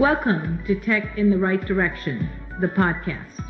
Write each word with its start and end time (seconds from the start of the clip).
Welcome 0.00 0.60
to 0.66 0.74
Tech 0.74 1.16
in 1.18 1.30
the 1.30 1.38
Right 1.38 1.64
Direction, 1.64 2.28
the 2.60 2.66
podcast. 2.66 3.40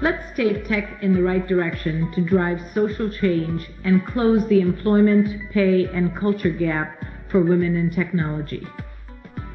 Let's 0.00 0.30
take 0.36 0.64
tech 0.64 1.02
in 1.02 1.12
the 1.12 1.24
right 1.24 1.44
direction 1.48 2.08
to 2.12 2.20
drive 2.20 2.60
social 2.72 3.10
change 3.10 3.68
and 3.82 4.06
close 4.06 4.46
the 4.46 4.60
employment, 4.60 5.50
pay, 5.50 5.86
and 5.88 6.14
culture 6.14 6.50
gap 6.50 7.04
for 7.28 7.40
women 7.40 7.74
in 7.74 7.90
technology. 7.90 8.64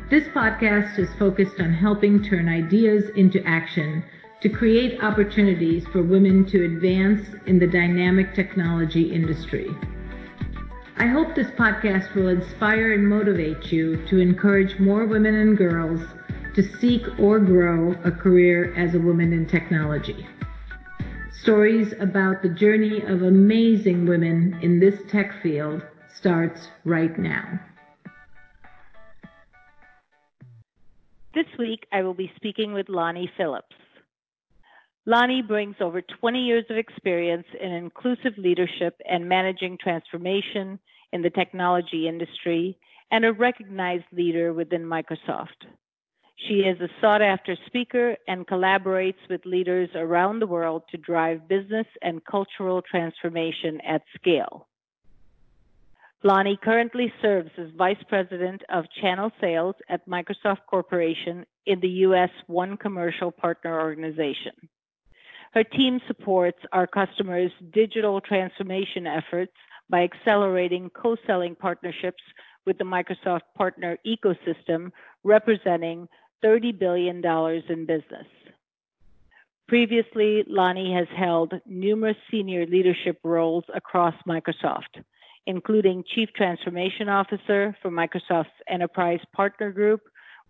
This 0.10 0.26
podcast 0.28 1.00
is 1.00 1.14
focused 1.14 1.62
on 1.62 1.72
helping 1.72 2.22
turn 2.22 2.50
ideas 2.50 3.06
into 3.16 3.42
action 3.48 4.04
to 4.42 4.50
create 4.50 5.02
opportunities 5.02 5.88
for 5.88 6.04
women 6.04 6.46
to 6.48 6.66
advance 6.66 7.22
in 7.46 7.58
the 7.58 7.68
dynamic 7.68 8.34
technology 8.34 9.14
industry. 9.14 9.70
I 11.00 11.08
hope 11.08 11.34
this 11.34 11.48
podcast 11.52 12.14
will 12.14 12.28
inspire 12.28 12.92
and 12.92 13.08
motivate 13.08 13.72
you 13.72 14.06
to 14.08 14.18
encourage 14.18 14.78
more 14.80 15.06
women 15.06 15.34
and 15.34 15.58
girls 15.58 16.02
to 16.56 16.62
seek 16.62 17.02
or 17.18 17.40
grow 17.40 17.94
a 18.04 18.12
career 18.12 18.74
as 18.76 18.94
a 18.94 19.00
woman 19.00 19.32
in 19.32 19.48
technology. 19.48 20.28
Stories 21.32 21.94
about 22.02 22.42
the 22.42 22.50
journey 22.50 23.02
of 23.04 23.22
amazing 23.22 24.08
women 24.08 24.60
in 24.62 24.82
this 24.82 25.00
tech 25.10 25.42
field 25.42 25.82
starts 26.14 26.68
right 26.84 27.18
now. 27.18 27.62
This 31.34 31.48
week, 31.58 31.86
I 31.94 32.02
will 32.02 32.14
be 32.14 32.30
speaking 32.36 32.74
with 32.74 32.90
Lonnie 32.90 33.32
Phillips. 33.38 33.76
Lonnie 35.10 35.42
brings 35.42 35.76
over 35.82 36.04
20 36.04 36.40
years 36.40 36.66
of 36.70 36.78
experience 36.78 37.48
in 37.60 37.72
inclusive 37.72 38.38
leadership 38.38 39.02
and 39.10 39.28
managing 39.28 39.76
transformation 39.82 40.78
in 41.12 41.24
the 41.24 41.32
technology 41.32 42.08
industry 42.08 42.78
and 43.10 43.26
a 43.26 43.34
recognized 43.34 44.04
leader 44.12 44.54
within 44.54 44.84
Microsoft. 44.84 45.66
She 46.48 46.60
is 46.60 46.80
a 46.80 46.90
sought 47.02 47.24
after 47.24 47.58
speaker 47.66 48.18
and 48.28 48.46
collaborates 48.46 49.18
with 49.32 49.48
leaders 49.48 49.90
around 49.96 50.38
the 50.38 50.46
world 50.46 50.84
to 50.92 50.98
drive 50.98 51.48
business 51.48 51.88
and 52.04 52.24
cultural 52.24 52.84
transformation 52.84 53.82
at 53.82 54.04
scale. 54.14 54.68
Lonnie 56.22 56.60
currently 56.64 57.12
serves 57.20 57.50
as 57.58 57.70
Vice 57.76 58.04
President 58.10 58.62
of 58.72 58.86
Channel 59.02 59.32
Sales 59.42 59.76
at 59.90 60.08
Microsoft 60.08 60.68
Corporation 60.70 61.48
in 61.66 61.80
the 61.80 62.06
U.S. 62.06 62.30
One 62.46 62.78
Commercial 62.78 63.32
Partner 63.32 63.82
Organization. 63.82 64.70
Her 65.54 65.64
team 65.64 66.00
supports 66.08 66.60
our 66.72 66.86
customers' 66.86 67.52
digital 67.72 68.22
transformation 68.22 69.08
efforts 69.08 69.54
by 69.90 70.04
accelerating 70.04 70.90
co-selling 70.92 71.56
partnerships 71.56 72.22
with 72.66 72.78
the 72.78 72.84
Microsoft 72.84 73.42
partner 73.58 73.98
ecosystem, 74.06 74.92
representing 75.24 76.08
$30 76.44 76.78
billion 76.78 77.26
in 77.26 77.86
business. 77.86 78.28
Previously, 79.68 80.44
Lonnie 80.48 80.94
has 80.94 81.08
held 81.16 81.54
numerous 81.66 82.18
senior 82.32 82.66
leadership 82.66 83.20
roles 83.24 83.64
across 83.74 84.16
Microsoft, 84.28 85.04
including 85.46 86.04
Chief 86.16 86.30
Transformation 86.36 87.10
Officer 87.10 87.76
for 87.82 87.92
Microsoft's 87.92 88.50
Enterprise 88.68 89.20
Partner 89.34 89.72
Group, 89.72 90.02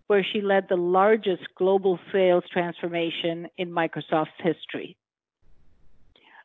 where 0.09 0.25
she 0.33 0.41
led 0.41 0.65
the 0.67 0.75
largest 0.75 1.43
global 1.55 1.99
sales 2.11 2.43
transformation 2.51 3.47
in 3.59 3.69
Microsoft's 3.69 4.31
history. 4.39 4.97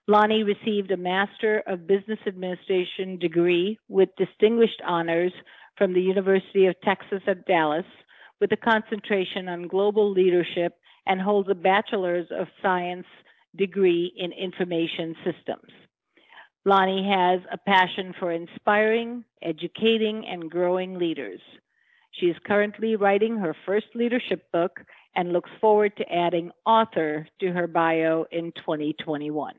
Lonnie 0.06 0.42
received 0.42 0.90
a 0.90 0.98
Master 0.98 1.62
of 1.66 1.86
Business 1.86 2.18
Administration 2.26 3.18
degree 3.18 3.78
with 3.88 4.10
distinguished 4.18 4.82
honors 4.86 5.32
from 5.78 5.94
the 5.94 6.02
University 6.02 6.66
of 6.66 6.78
Texas 6.84 7.22
at 7.26 7.46
Dallas 7.46 7.86
with 8.38 8.52
a 8.52 8.56
concentration 8.58 9.48
on 9.48 9.66
global 9.66 10.12
leadership 10.12 10.74
and 11.06 11.18
holds 11.18 11.48
a 11.48 11.54
Bachelor's 11.54 12.26
of 12.38 12.48
Science 12.60 13.06
degree 13.56 14.12
in 14.18 14.30
Information 14.32 15.16
Systems. 15.24 15.72
Lonnie 16.66 17.08
has 17.10 17.40
a 17.50 17.56
passion 17.56 18.12
for 18.20 18.30
inspiring, 18.30 19.24
educating, 19.40 20.26
and 20.28 20.50
growing 20.50 20.98
leaders. 20.98 21.40
She 22.20 22.26
is 22.26 22.36
currently 22.46 22.94
writing 22.94 23.36
her 23.38 23.56
first 23.66 23.86
leadership 23.94 24.50
book 24.52 24.80
and 25.16 25.32
looks 25.32 25.50
forward 25.60 25.96
to 25.96 26.12
adding 26.12 26.52
author 26.64 27.26
to 27.40 27.52
her 27.52 27.66
bio 27.66 28.24
in 28.30 28.52
2021. 28.52 29.54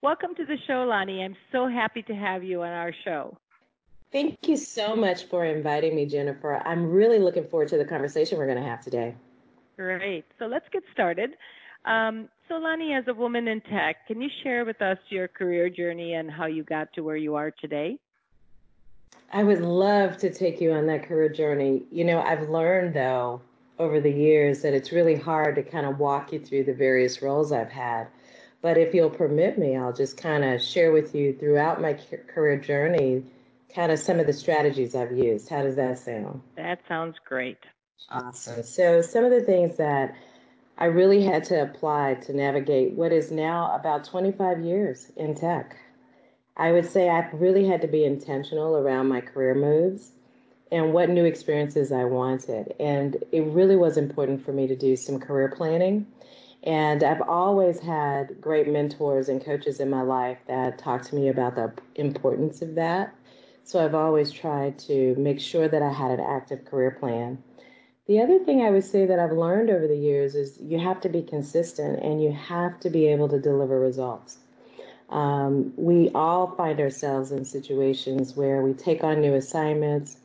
Welcome 0.00 0.34
to 0.36 0.46
the 0.46 0.56
show, 0.66 0.84
Lonnie. 0.84 1.22
I'm 1.22 1.36
so 1.52 1.68
happy 1.68 2.02
to 2.02 2.14
have 2.14 2.42
you 2.42 2.62
on 2.62 2.70
our 2.70 2.94
show. 3.04 3.36
Thank 4.12 4.38
you 4.48 4.56
so 4.56 4.96
much 4.96 5.24
for 5.24 5.44
inviting 5.44 5.94
me, 5.94 6.06
Jennifer. 6.06 6.62
I'm 6.64 6.90
really 6.90 7.18
looking 7.18 7.44
forward 7.44 7.68
to 7.68 7.76
the 7.76 7.84
conversation 7.84 8.38
we're 8.38 8.46
going 8.46 8.62
to 8.62 8.68
have 8.68 8.82
today. 8.82 9.14
Great. 9.76 10.24
So 10.38 10.46
let's 10.46 10.66
get 10.72 10.82
started. 10.92 11.34
Um, 11.84 12.30
so, 12.48 12.54
Lonnie, 12.54 12.94
as 12.94 13.04
a 13.08 13.14
woman 13.14 13.48
in 13.48 13.60
tech, 13.60 14.06
can 14.06 14.22
you 14.22 14.30
share 14.42 14.64
with 14.64 14.80
us 14.80 14.96
your 15.10 15.28
career 15.28 15.68
journey 15.68 16.14
and 16.14 16.30
how 16.30 16.46
you 16.46 16.64
got 16.64 16.90
to 16.94 17.02
where 17.02 17.16
you 17.16 17.34
are 17.34 17.50
today? 17.50 17.98
I 19.32 19.42
would 19.42 19.60
love 19.60 20.16
to 20.18 20.32
take 20.32 20.60
you 20.60 20.72
on 20.72 20.86
that 20.86 21.04
career 21.04 21.28
journey. 21.28 21.82
You 21.90 22.04
know, 22.04 22.20
I've 22.20 22.48
learned 22.48 22.94
though 22.94 23.42
over 23.78 24.00
the 24.00 24.10
years 24.10 24.62
that 24.62 24.74
it's 24.74 24.92
really 24.92 25.14
hard 25.14 25.54
to 25.56 25.62
kind 25.62 25.86
of 25.86 25.98
walk 25.98 26.32
you 26.32 26.40
through 26.40 26.64
the 26.64 26.74
various 26.74 27.22
roles 27.22 27.52
I've 27.52 27.70
had. 27.70 28.08
But 28.60 28.76
if 28.76 28.92
you'll 28.92 29.10
permit 29.10 29.56
me, 29.56 29.76
I'll 29.76 29.92
just 29.92 30.16
kind 30.16 30.44
of 30.44 30.60
share 30.60 30.90
with 30.90 31.14
you 31.14 31.32
throughout 31.32 31.80
my 31.80 31.96
career 32.26 32.58
journey 32.58 33.24
kind 33.74 33.92
of 33.92 33.98
some 33.98 34.18
of 34.18 34.26
the 34.26 34.32
strategies 34.32 34.94
I've 34.94 35.16
used. 35.16 35.48
How 35.48 35.62
does 35.62 35.76
that 35.76 35.98
sound? 35.98 36.40
That 36.56 36.80
sounds 36.88 37.16
great. 37.24 37.58
Awesome. 38.10 38.62
So, 38.62 39.02
some 39.02 39.24
of 39.24 39.30
the 39.30 39.42
things 39.42 39.76
that 39.76 40.16
I 40.78 40.86
really 40.86 41.22
had 41.22 41.44
to 41.44 41.62
apply 41.62 42.14
to 42.22 42.32
navigate 42.32 42.92
what 42.94 43.12
is 43.12 43.30
now 43.30 43.74
about 43.74 44.04
25 44.04 44.60
years 44.60 45.10
in 45.16 45.34
tech. 45.34 45.76
I 46.58 46.72
would 46.72 46.86
say 46.86 47.08
I 47.08 47.28
really 47.32 47.66
had 47.66 47.80
to 47.82 47.88
be 47.88 48.04
intentional 48.04 48.76
around 48.76 49.08
my 49.08 49.20
career 49.20 49.54
moves 49.54 50.12
and 50.72 50.92
what 50.92 51.08
new 51.08 51.24
experiences 51.24 51.92
I 51.92 52.04
wanted. 52.04 52.74
And 52.80 53.22
it 53.32 53.42
really 53.42 53.76
was 53.76 53.96
important 53.96 54.44
for 54.44 54.52
me 54.52 54.66
to 54.66 54.76
do 54.76 54.96
some 54.96 55.20
career 55.20 55.48
planning. 55.48 56.06
And 56.64 57.04
I've 57.04 57.22
always 57.22 57.78
had 57.78 58.40
great 58.40 58.68
mentors 58.68 59.28
and 59.28 59.42
coaches 59.42 59.78
in 59.78 59.88
my 59.88 60.02
life 60.02 60.38
that 60.48 60.78
talked 60.78 61.06
to 61.06 61.14
me 61.14 61.28
about 61.28 61.54
the 61.54 61.72
importance 61.94 62.60
of 62.60 62.74
that. 62.74 63.14
So 63.62 63.84
I've 63.84 63.94
always 63.94 64.32
tried 64.32 64.78
to 64.80 65.14
make 65.16 65.40
sure 65.40 65.68
that 65.68 65.82
I 65.82 65.92
had 65.92 66.10
an 66.10 66.20
active 66.20 66.64
career 66.64 66.90
plan. 66.90 67.42
The 68.06 68.20
other 68.20 68.38
thing 68.38 68.62
I 68.62 68.70
would 68.70 68.84
say 68.84 69.06
that 69.06 69.18
I've 69.18 69.32
learned 69.32 69.70
over 69.70 69.86
the 69.86 69.96
years 69.96 70.34
is 70.34 70.58
you 70.60 70.78
have 70.78 71.00
to 71.02 71.08
be 71.08 71.22
consistent 71.22 72.02
and 72.02 72.22
you 72.22 72.32
have 72.32 72.80
to 72.80 72.90
be 72.90 73.06
able 73.06 73.28
to 73.28 73.38
deliver 73.38 73.78
results. 73.78 74.38
Um, 75.08 75.72
we 75.76 76.10
all 76.14 76.54
find 76.54 76.80
ourselves 76.80 77.32
in 77.32 77.44
situations 77.44 78.36
where 78.36 78.62
we 78.62 78.74
take 78.74 79.02
on 79.02 79.20
new 79.20 79.34
assignments, 79.34 80.18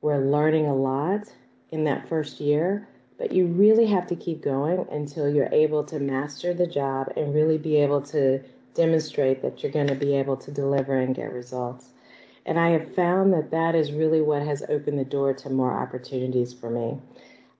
we're 0.00 0.24
learning 0.24 0.66
a 0.66 0.74
lot 0.74 1.32
in 1.70 1.84
that 1.84 2.08
first 2.08 2.40
year, 2.40 2.88
but 3.16 3.32
you 3.32 3.46
really 3.46 3.86
have 3.86 4.06
to 4.08 4.16
keep 4.16 4.42
going 4.42 4.86
until 4.90 5.32
you're 5.32 5.52
able 5.52 5.84
to 5.84 6.00
master 6.00 6.52
the 6.52 6.66
job 6.66 7.12
and 7.16 7.34
really 7.34 7.58
be 7.58 7.76
able 7.76 8.02
to 8.02 8.40
demonstrate 8.74 9.40
that 9.42 9.62
you're 9.62 9.72
going 9.72 9.86
to 9.86 9.94
be 9.94 10.16
able 10.16 10.36
to 10.36 10.50
deliver 10.50 10.96
and 10.96 11.14
get 11.14 11.32
results. 11.32 11.90
And 12.44 12.58
I 12.58 12.70
have 12.70 12.94
found 12.94 13.32
that 13.32 13.52
that 13.52 13.74
is 13.74 13.92
really 13.92 14.20
what 14.20 14.42
has 14.42 14.62
opened 14.68 14.98
the 14.98 15.04
door 15.04 15.32
to 15.32 15.50
more 15.50 15.72
opportunities 15.72 16.52
for 16.52 16.68
me. 16.68 16.98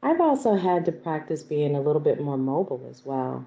I've 0.02 0.20
also 0.20 0.56
had 0.56 0.84
to 0.86 0.92
practice 0.92 1.42
being 1.42 1.76
a 1.76 1.80
little 1.80 2.00
bit 2.02 2.20
more 2.20 2.36
mobile 2.36 2.86
as 2.91 3.06
well 3.06 3.46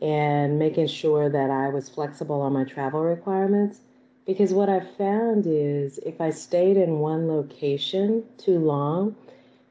and 0.00 0.58
making 0.58 0.86
sure 0.86 1.28
that 1.28 1.50
I 1.50 1.68
was 1.68 1.88
flexible 1.88 2.40
on 2.40 2.52
my 2.52 2.64
travel 2.64 3.02
requirements. 3.02 3.80
Because 4.26 4.52
what 4.52 4.68
I've 4.68 4.90
found 4.96 5.46
is 5.46 5.98
if 5.98 6.20
I 6.20 6.30
stayed 6.30 6.76
in 6.76 6.98
one 6.98 7.28
location 7.28 8.24
too 8.36 8.58
long, 8.58 9.16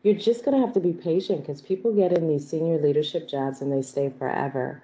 you're 0.04 0.16
just 0.16 0.44
going 0.44 0.60
to 0.60 0.66
have 0.66 0.74
to 0.74 0.80
be 0.80 0.94
patient 0.94 1.42
because 1.42 1.62
people 1.62 1.94
get 1.94 2.12
in 2.12 2.28
these 2.28 2.48
senior 2.48 2.80
leadership 2.80 3.28
jobs 3.28 3.62
and 3.62 3.72
they 3.72 3.82
stay 3.82 4.12
forever. 4.18 4.82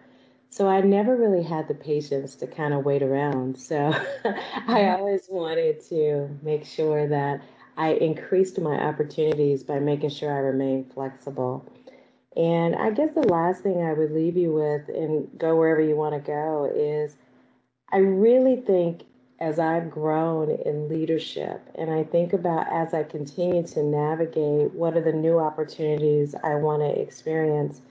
So 0.49 0.67
I 0.67 0.81
never 0.81 1.15
really 1.15 1.41
had 1.41 1.67
the 1.67 1.73
patience 1.73 2.35
to 2.35 2.45
kind 2.45 2.75
of 2.75 2.85
wait 2.85 3.01
around. 3.01 3.57
So 3.57 3.75
I 4.25 4.29
mm-hmm. 4.29 5.01
always 5.01 5.25
wanted 5.27 5.83
to 5.89 6.29
make 6.43 6.65
sure 6.65 7.07
that 7.07 7.41
I 7.75 7.93
increased 7.93 8.59
my 8.59 8.75
opportunities 8.75 9.63
by 9.63 9.79
making 9.79 10.11
sure 10.11 10.31
I 10.31 10.37
remained 10.37 10.93
flexible. 10.93 11.65
And 12.35 12.75
I 12.75 12.89
guess 12.89 13.13
the 13.13 13.27
last 13.27 13.61
thing 13.61 13.83
I 13.83 13.93
would 13.93 14.11
leave 14.11 14.37
you 14.37 14.51
with 14.51 14.89
and 14.89 15.27
go 15.37 15.55
wherever 15.55 15.81
you 15.81 15.95
want 15.95 16.15
to 16.15 16.19
go 16.19 16.71
is 16.73 17.15
I 17.91 17.97
really 17.97 18.55
think 18.55 19.03
as 19.39 19.59
I've 19.59 19.91
grown 19.91 20.49
in 20.49 20.89
leadership 20.89 21.61
and 21.75 21.91
I 21.91 22.03
think 22.03 22.33
about 22.33 22.71
as 22.71 22.93
I 22.93 23.03
continue 23.03 23.61
to 23.67 23.83
navigate 23.83 24.73
what 24.73 24.95
are 24.95 25.01
the 25.01 25.11
new 25.11 25.37
opportunities 25.37 26.33
I 26.43 26.55
want 26.55 26.81
to 26.81 27.01
experience. 27.01 27.81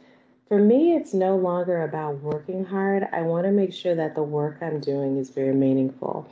For 0.49 0.59
me, 0.59 0.94
it's 0.94 1.15
no 1.15 1.37
longer 1.37 1.83
about 1.83 2.21
working 2.21 2.65
hard. 2.65 3.06
I 3.12 3.23
want 3.23 3.44
to 3.44 3.53
make 3.53 3.73
sure 3.73 3.94
that 3.94 4.15
the 4.15 4.23
work 4.23 4.59
I'm 4.61 4.81
doing 4.81 5.19
is 5.19 5.31
very 5.31 5.55
meaningful. 5.55 6.27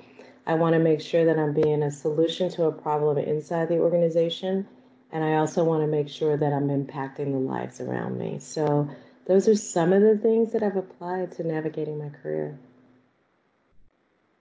I 0.46 0.54
want 0.54 0.72
to 0.72 0.78
make 0.78 1.00
sure 1.00 1.24
that 1.24 1.38
I'm 1.38 1.52
being 1.52 1.82
a 1.82 1.90
solution 1.90 2.50
to 2.50 2.64
a 2.64 2.72
problem 2.72 3.18
inside 3.18 3.68
the 3.68 3.78
organization 3.78 4.66
And 5.12 5.24
I 5.24 5.36
also 5.36 5.64
want 5.64 5.82
to 5.82 5.86
make 5.86 6.08
sure 6.08 6.36
that 6.36 6.52
I'm 6.52 6.68
impacting 6.68 7.32
the 7.32 7.38
lives 7.38 7.80
around 7.80 8.18
me. 8.18 8.38
So 8.38 8.88
those 9.26 9.48
are 9.48 9.56
some 9.56 9.92
of 9.92 10.02
the 10.02 10.16
things 10.16 10.52
that 10.52 10.62
I've 10.62 10.76
applied 10.76 11.32
to 11.32 11.46
navigating 11.46 11.98
my 11.98 12.10
career. 12.10 12.58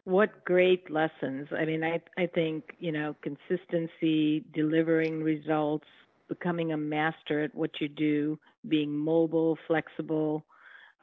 What 0.06 0.44
great 0.46 0.90
lessons. 0.90 1.48
I 1.52 1.66
mean, 1.66 1.84
I, 1.84 2.02
I 2.18 2.28
think, 2.28 2.76
you 2.80 2.92
know, 2.92 3.16
consistency, 3.22 4.44
delivering 4.54 5.22
results, 5.22 5.86
becoming 6.28 6.72
a 6.72 6.78
master 6.78 7.44
at 7.44 7.54
what 7.54 7.72
you 7.80 7.88
do, 7.88 8.40
being 8.68 8.96
mobile, 8.96 9.58
flexible. 9.68 10.46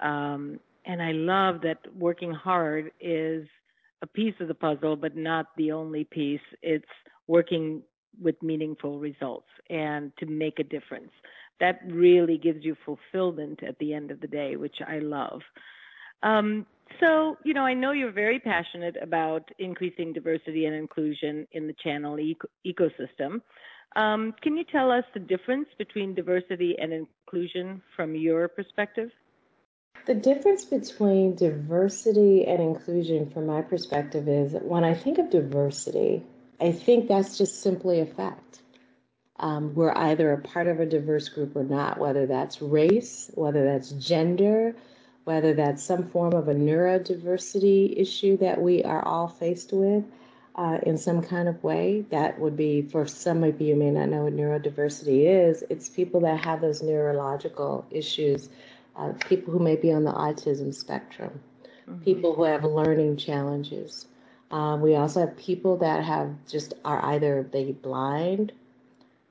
Um, 0.00 0.60
and 0.84 1.02
I 1.02 1.12
love 1.12 1.60
that 1.62 1.78
working 1.96 2.32
hard 2.32 2.92
is 3.00 3.46
a 4.02 4.06
piece 4.06 4.34
of 4.40 4.48
the 4.48 4.54
puzzle, 4.54 4.96
but 4.96 5.16
not 5.16 5.46
the 5.56 5.72
only 5.72 6.04
piece. 6.04 6.40
It's 6.62 6.84
working 7.26 7.82
with 8.20 8.42
meaningful 8.42 8.98
results 8.98 9.48
and 9.70 10.12
to 10.18 10.26
make 10.26 10.58
a 10.58 10.64
difference. 10.64 11.10
That 11.60 11.80
really 11.86 12.38
gives 12.38 12.64
you 12.64 12.76
fulfillment 12.84 13.62
at 13.62 13.78
the 13.78 13.94
end 13.94 14.10
of 14.10 14.20
the 14.20 14.26
day, 14.26 14.56
which 14.56 14.76
I 14.86 14.98
love. 14.98 15.40
Um, 16.22 16.66
so, 17.00 17.36
you 17.44 17.52
know, 17.54 17.62
I 17.64 17.74
know 17.74 17.92
you're 17.92 18.12
very 18.12 18.38
passionate 18.38 18.96
about 19.00 19.48
increasing 19.58 20.12
diversity 20.12 20.66
and 20.66 20.74
inclusion 20.74 21.46
in 21.52 21.66
the 21.66 21.74
channel 21.82 22.18
eco- 22.18 22.48
ecosystem. 22.66 23.40
Um, 23.96 24.34
can 24.42 24.56
you 24.56 24.64
tell 24.64 24.90
us 24.90 25.04
the 25.14 25.20
difference 25.20 25.68
between 25.78 26.14
diversity 26.14 26.76
and 26.78 26.92
inclusion 26.92 27.82
from 27.96 28.14
your 28.14 28.48
perspective? 28.48 29.10
The 30.06 30.14
difference 30.14 30.64
between 30.64 31.34
diversity 31.34 32.44
and 32.46 32.62
inclusion, 32.62 33.30
from 33.30 33.46
my 33.46 33.62
perspective, 33.62 34.28
is 34.28 34.54
when 34.62 34.84
I 34.84 34.94
think 34.94 35.18
of 35.18 35.30
diversity, 35.30 36.22
I 36.60 36.72
think 36.72 37.08
that's 37.08 37.38
just 37.38 37.62
simply 37.62 38.00
a 38.00 38.06
fact. 38.06 38.60
Um, 39.38 39.74
we're 39.74 39.94
either 39.94 40.32
a 40.32 40.40
part 40.40 40.66
of 40.66 40.80
a 40.80 40.86
diverse 40.86 41.28
group 41.28 41.56
or 41.56 41.64
not, 41.64 41.98
whether 41.98 42.26
that's 42.26 42.62
race, 42.62 43.30
whether 43.34 43.64
that's 43.64 43.90
gender, 43.90 44.74
whether 45.24 45.52
that's 45.52 45.82
some 45.82 46.08
form 46.08 46.32
of 46.32 46.48
a 46.48 46.54
neurodiversity 46.54 48.00
issue 48.00 48.38
that 48.38 48.60
we 48.60 48.82
are 48.82 49.04
all 49.04 49.28
faced 49.28 49.72
with 49.72 50.04
uh, 50.54 50.78
in 50.84 50.96
some 50.96 51.20
kind 51.20 51.48
of 51.48 51.62
way. 51.62 52.06
That 52.10 52.38
would 52.38 52.56
be, 52.56 52.82
for 52.82 53.06
some 53.06 53.44
of 53.44 53.60
you 53.60 53.76
may 53.76 53.90
not 53.90 54.08
know 54.08 54.24
what 54.24 54.34
neurodiversity 54.34 55.26
is, 55.48 55.62
it's 55.68 55.90
people 55.90 56.20
that 56.20 56.42
have 56.42 56.62
those 56.62 56.82
neurological 56.82 57.84
issues 57.90 58.48
uh, 58.96 59.12
people 59.28 59.52
who 59.52 59.58
may 59.58 59.76
be 59.76 59.92
on 59.92 60.04
the 60.04 60.12
autism 60.12 60.74
spectrum, 60.74 61.40
mm-hmm. 61.88 62.02
people 62.02 62.34
who 62.34 62.44
have 62.44 62.64
learning 62.64 63.16
challenges. 63.16 64.06
Um, 64.50 64.80
we 64.80 64.94
also 64.94 65.20
have 65.20 65.36
people 65.36 65.78
that 65.78 66.04
have 66.04 66.34
just 66.48 66.74
are 66.84 67.04
either 67.06 67.48
they 67.52 67.72
blind, 67.72 68.52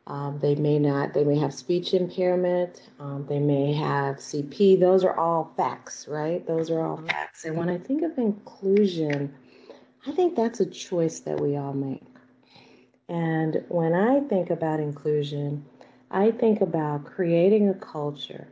um, 0.07 0.39
they 0.39 0.55
may 0.55 0.77
not, 0.77 1.13
they 1.13 1.23
may 1.23 1.37
have 1.39 1.53
speech 1.53 1.93
impairment, 1.93 2.89
um, 2.99 3.25
they 3.27 3.39
may 3.39 3.73
have 3.73 4.17
CP. 4.17 4.79
Those 4.79 5.03
are 5.03 5.17
all 5.17 5.51
facts, 5.57 6.07
right? 6.07 6.45
Those 6.45 6.69
are 6.69 6.81
all 6.81 6.97
mm-hmm. 6.97 7.07
facts. 7.07 7.45
And 7.45 7.57
when 7.57 7.69
I 7.69 7.77
think 7.77 8.03
of 8.03 8.17
inclusion, 8.17 9.33
I 10.05 10.11
think 10.11 10.35
that's 10.35 10.59
a 10.59 10.65
choice 10.65 11.21
that 11.21 11.39
we 11.39 11.55
all 11.55 11.73
make. 11.73 12.03
And 13.07 13.63
when 13.69 13.93
I 13.93 14.19
think 14.19 14.49
about 14.49 14.79
inclusion, 14.79 15.65
I 16.11 16.31
think 16.31 16.61
about 16.61 17.05
creating 17.05 17.69
a 17.69 17.73
culture 17.73 18.47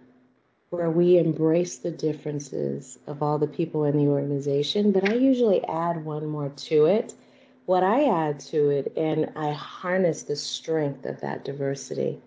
where 0.73 0.89
we 0.89 1.19
embrace 1.19 1.77
the 1.77 1.91
differences 1.91 2.97
of 3.05 3.21
all 3.21 3.37
the 3.37 3.45
people 3.45 3.83
in 3.85 3.95
the 3.95 4.07
organization, 4.07 4.91
but 4.91 5.07
I 5.07 5.13
usually 5.13 5.63
add 5.65 6.03
one 6.03 6.25
more 6.25 6.49
to 6.49 6.85
it. 6.85 7.13
What 7.67 7.83
I 7.83 8.05
add 8.05 8.39
to 8.51 8.71
it, 8.71 8.91
and 8.97 9.31
I 9.35 9.51
harness 9.51 10.23
the 10.23 10.35
strength 10.35 11.05
of 11.05 11.21
that 11.21 11.45
diversity 11.45 12.19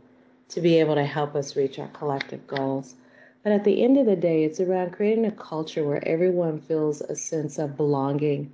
to 0.51 0.61
be 0.61 0.79
able 0.79 0.95
to 0.95 1.05
help 1.05 1.35
us 1.35 1.57
reach 1.57 1.81
our 1.81 1.89
collective 1.89 2.47
goals. 2.47 2.95
But 3.43 3.51
at 3.51 3.65
the 3.65 3.83
end 3.83 3.99
of 3.99 4.07
the 4.07 4.15
day, 4.15 4.45
it's 4.45 4.61
around 4.61 4.93
creating 4.93 5.27
a 5.27 5.33
culture 5.33 5.83
where 5.83 6.07
everyone 6.07 6.61
feels 6.61 7.01
a 7.01 7.17
sense 7.17 7.59
of 7.59 7.77
belonging 7.77 8.53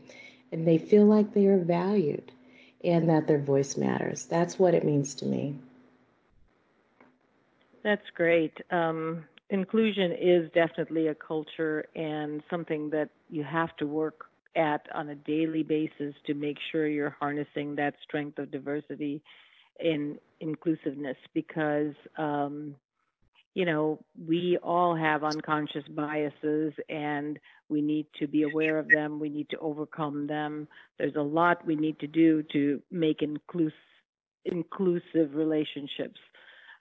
and 0.51 0.67
they 0.67 0.79
feel 0.79 1.05
like 1.05 1.35
they 1.35 1.49
are 1.49 1.59
valued 1.59 2.33
and 2.83 3.11
that 3.11 3.27
their 3.27 3.39
voice 3.39 3.77
matters. 3.77 4.25
That's 4.25 4.59
what 4.59 4.73
it 4.73 4.85
means 4.85 5.15
to 5.17 5.27
me. 5.27 5.55
That's 7.83 8.09
great. 8.15 8.59
Um, 8.71 9.25
inclusion 9.53 10.13
is 10.13 10.51
definitely 10.55 11.09
a 11.09 11.15
culture 11.15 11.85
and 11.95 12.43
something 12.49 12.89
that 12.91 13.11
you 13.29 13.45
have 13.45 13.77
to 13.77 13.87
work 13.87 14.25
at 14.57 14.87
on 14.95 15.11
a 15.11 15.15
daily 15.15 15.63
basis 15.63 16.15
to 16.27 16.35
make 16.35 16.57
sure 16.71 16.87
you're 16.87 17.17
harnessing 17.21 17.77
that 17.77 17.95
strength 18.03 18.39
of 18.39 18.51
diversity 18.51 19.23
and 19.79 20.19
inclusiveness 20.41 21.17
because 21.35 21.95
um, 22.17 22.75
you 23.55 23.67
know 23.67 24.03
we 24.27 24.59
all 24.63 24.97
have 24.97 25.23
unconscious 25.23 25.85
biases 25.95 26.73
and 26.89 27.39
we 27.69 27.83
need 27.83 28.07
to 28.19 28.27
be 28.27 28.43
aware 28.43 28.79
of 28.79 28.89
them. 28.89 29.21
We 29.21 29.29
need 29.29 29.51
to 29.51 29.59
overcome 29.59 30.27
them. 30.27 30.67
There's 30.99 31.17
a 31.17 31.23
lot 31.23 31.67
we 31.67 31.77
need 31.77 31.99
to 32.01 32.07
do 32.07 32.43
to 32.53 32.83
make 32.91 33.21
inclus- 33.21 33.73
inclusive 34.47 35.35
relationships. 35.35 36.21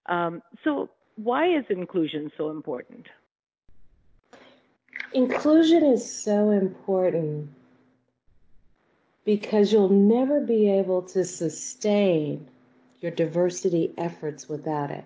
Um, 0.07 0.41
so 0.63 0.89
why 1.15 1.47
is 1.47 1.65
inclusion 1.69 2.31
so 2.37 2.49
important? 2.49 3.07
Inclusion 5.13 5.83
is 5.83 6.23
so 6.23 6.51
important 6.51 7.49
because 9.25 9.71
you'll 9.71 9.89
never 9.89 10.39
be 10.39 10.69
able 10.69 11.01
to 11.01 11.25
sustain 11.25 12.47
your 13.01 13.11
diversity 13.11 13.91
efforts 13.97 14.47
without 14.47 14.91
it. 14.91 15.03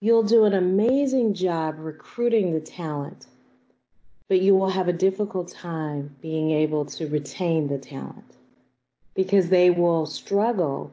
You'll 0.00 0.22
do 0.22 0.44
an 0.44 0.54
amazing 0.54 1.34
job 1.34 1.76
recruiting 1.78 2.52
the 2.52 2.60
talent, 2.60 3.26
but 4.28 4.40
you 4.40 4.54
will 4.54 4.70
have 4.70 4.88
a 4.88 4.92
difficult 4.92 5.50
time 5.50 6.16
being 6.20 6.50
able 6.50 6.84
to 6.86 7.06
retain 7.08 7.68
the 7.68 7.78
talent 7.78 8.36
because 9.14 9.48
they 9.48 9.70
will 9.70 10.06
struggle 10.06 10.90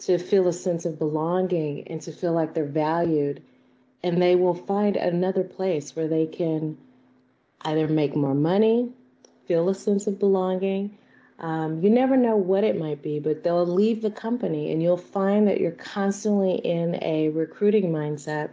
to 0.00 0.18
feel 0.18 0.48
a 0.48 0.52
sense 0.52 0.84
of 0.84 0.98
belonging 0.98 1.86
and 1.88 2.00
to 2.02 2.12
feel 2.12 2.32
like 2.32 2.54
they're 2.54 2.64
valued. 2.64 3.42
And 4.02 4.20
they 4.20 4.34
will 4.34 4.54
find 4.54 4.96
another 4.96 5.44
place 5.44 5.94
where 5.94 6.08
they 6.08 6.26
can 6.26 6.78
either 7.62 7.86
make 7.86 8.16
more 8.16 8.34
money, 8.34 8.90
feel 9.46 9.68
a 9.68 9.74
sense 9.74 10.06
of 10.06 10.18
belonging. 10.18 10.96
Um, 11.38 11.82
you 11.82 11.90
never 11.90 12.16
know 12.16 12.36
what 12.36 12.64
it 12.64 12.78
might 12.78 13.02
be, 13.02 13.18
but 13.18 13.42
they'll 13.42 13.66
leave 13.66 14.00
the 14.00 14.10
company 14.10 14.72
and 14.72 14.82
you'll 14.82 14.96
find 14.96 15.48
that 15.48 15.60
you're 15.60 15.72
constantly 15.72 16.54
in 16.54 16.98
a 17.02 17.28
recruiting 17.30 17.92
mindset 17.92 18.50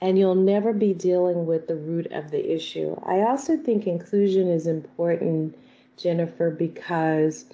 and 0.00 0.18
you'll 0.18 0.34
never 0.34 0.72
be 0.72 0.94
dealing 0.94 1.46
with 1.46 1.66
the 1.66 1.76
root 1.76 2.06
of 2.12 2.30
the 2.30 2.54
issue. 2.54 2.96
I 3.04 3.22
also 3.22 3.56
think 3.56 3.86
inclusion 3.86 4.48
is 4.48 4.66
important, 4.66 5.56
Jennifer, 5.96 6.50
because 6.50 7.44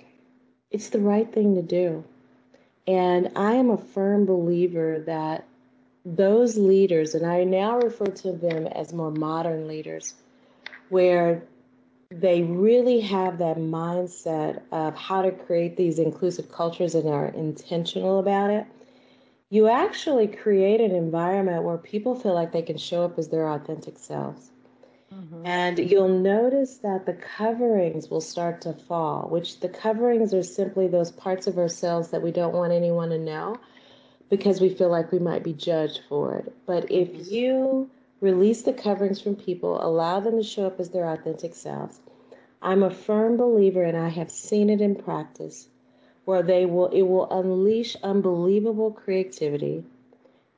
it's 0.70 0.90
the 0.90 1.00
right 1.00 1.30
thing 1.32 1.54
to 1.54 1.62
do. 1.62 2.04
And 2.86 3.32
I 3.34 3.54
am 3.54 3.70
a 3.70 3.78
firm 3.78 4.26
believer 4.26 5.00
that 5.06 5.44
those 6.04 6.56
leaders, 6.56 7.14
and 7.14 7.26
I 7.26 7.42
now 7.44 7.78
refer 7.78 8.06
to 8.06 8.32
them 8.32 8.66
as 8.68 8.92
more 8.92 9.10
modern 9.10 9.66
leaders, 9.66 10.14
where 10.88 11.42
they 12.10 12.42
really 12.42 13.00
have 13.00 13.38
that 13.38 13.56
mindset 13.56 14.62
of 14.70 14.94
how 14.94 15.22
to 15.22 15.32
create 15.32 15.76
these 15.76 15.98
inclusive 15.98 16.52
cultures 16.52 16.94
and 16.94 17.08
are 17.08 17.26
intentional 17.26 18.20
about 18.20 18.50
it, 18.50 18.66
you 19.50 19.66
actually 19.68 20.28
create 20.28 20.80
an 20.80 20.92
environment 20.92 21.64
where 21.64 21.78
people 21.78 22.14
feel 22.14 22.34
like 22.34 22.52
they 22.52 22.62
can 22.62 22.78
show 22.78 23.04
up 23.04 23.18
as 23.18 23.28
their 23.28 23.48
authentic 23.48 23.98
selves. 23.98 24.50
Mm-hmm. 25.14 25.46
And 25.46 25.78
you'll 25.78 26.08
notice 26.08 26.78
that 26.78 27.06
the 27.06 27.12
coverings 27.12 28.10
will 28.10 28.20
start 28.20 28.62
to 28.62 28.72
fall, 28.72 29.28
which 29.28 29.60
the 29.60 29.68
coverings 29.68 30.34
are 30.34 30.42
simply 30.42 30.88
those 30.88 31.12
parts 31.12 31.46
of 31.46 31.58
ourselves 31.58 32.08
that 32.08 32.22
we 32.22 32.32
don't 32.32 32.54
want 32.54 32.72
anyone 32.72 33.10
to 33.10 33.18
know 33.18 33.56
because 34.28 34.60
we 34.60 34.68
feel 34.68 34.90
like 34.90 35.12
we 35.12 35.18
might 35.18 35.44
be 35.44 35.52
judged 35.52 36.00
for 36.08 36.34
it. 36.36 36.52
But 36.66 36.90
if 36.90 37.08
mm-hmm. 37.08 37.34
you 37.34 37.90
release 38.20 38.62
the 38.62 38.72
coverings 38.72 39.20
from 39.20 39.36
people, 39.36 39.80
allow 39.80 40.20
them 40.20 40.36
to 40.36 40.42
show 40.42 40.66
up 40.66 40.80
as 40.80 40.90
their 40.90 41.08
authentic 41.08 41.54
selves, 41.54 42.00
I'm 42.60 42.82
a 42.82 42.90
firm 42.90 43.36
believer 43.36 43.82
and 43.82 43.96
I 43.96 44.08
have 44.08 44.30
seen 44.30 44.70
it 44.70 44.80
in 44.80 44.96
practice 44.96 45.68
where 46.24 46.42
they 46.42 46.66
will 46.66 46.88
it 46.88 47.02
will 47.02 47.30
unleash 47.30 47.96
unbelievable 48.02 48.90
creativity 48.90 49.84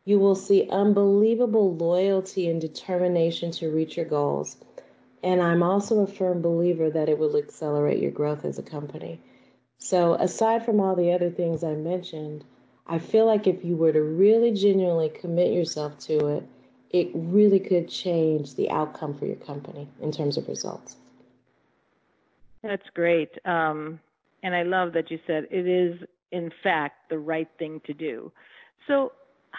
you 0.08 0.18
will 0.18 0.34
see 0.34 0.66
unbelievable 0.70 1.76
loyalty 1.76 2.48
and 2.48 2.62
determination 2.62 3.50
to 3.50 3.68
reach 3.68 3.94
your 3.94 4.06
goals. 4.06 4.56
And 5.22 5.42
I'm 5.42 5.62
also 5.62 6.00
a 6.00 6.06
firm 6.06 6.40
believer 6.40 6.88
that 6.88 7.10
it 7.10 7.18
will 7.18 7.36
accelerate 7.36 8.00
your 8.00 8.10
growth 8.10 8.46
as 8.46 8.58
a 8.58 8.62
company. 8.62 9.20
So, 9.76 10.14
aside 10.14 10.64
from 10.64 10.80
all 10.80 10.96
the 10.96 11.12
other 11.12 11.28
things 11.28 11.62
I 11.62 11.74
mentioned, 11.74 12.42
I 12.86 13.00
feel 13.00 13.26
like 13.26 13.46
if 13.46 13.62
you 13.62 13.76
were 13.76 13.92
to 13.92 14.00
really 14.00 14.50
genuinely 14.52 15.10
commit 15.10 15.52
yourself 15.52 15.98
to 16.06 16.28
it, 16.28 16.44
it 16.88 17.10
really 17.12 17.60
could 17.60 17.90
change 17.90 18.54
the 18.54 18.70
outcome 18.70 19.12
for 19.12 19.26
your 19.26 19.36
company 19.36 19.88
in 20.00 20.10
terms 20.10 20.38
of 20.38 20.48
results. 20.48 20.96
That's 22.62 22.88
great. 22.94 23.32
Um, 23.44 24.00
and 24.42 24.54
I 24.54 24.62
love 24.62 24.94
that 24.94 25.10
you 25.10 25.18
said 25.26 25.48
it 25.50 25.68
is, 25.68 26.00
in 26.32 26.50
fact, 26.62 27.10
the 27.10 27.18
right 27.18 27.48
thing 27.58 27.82
to 27.84 27.92
do. 27.92 28.32
So, 28.86 29.12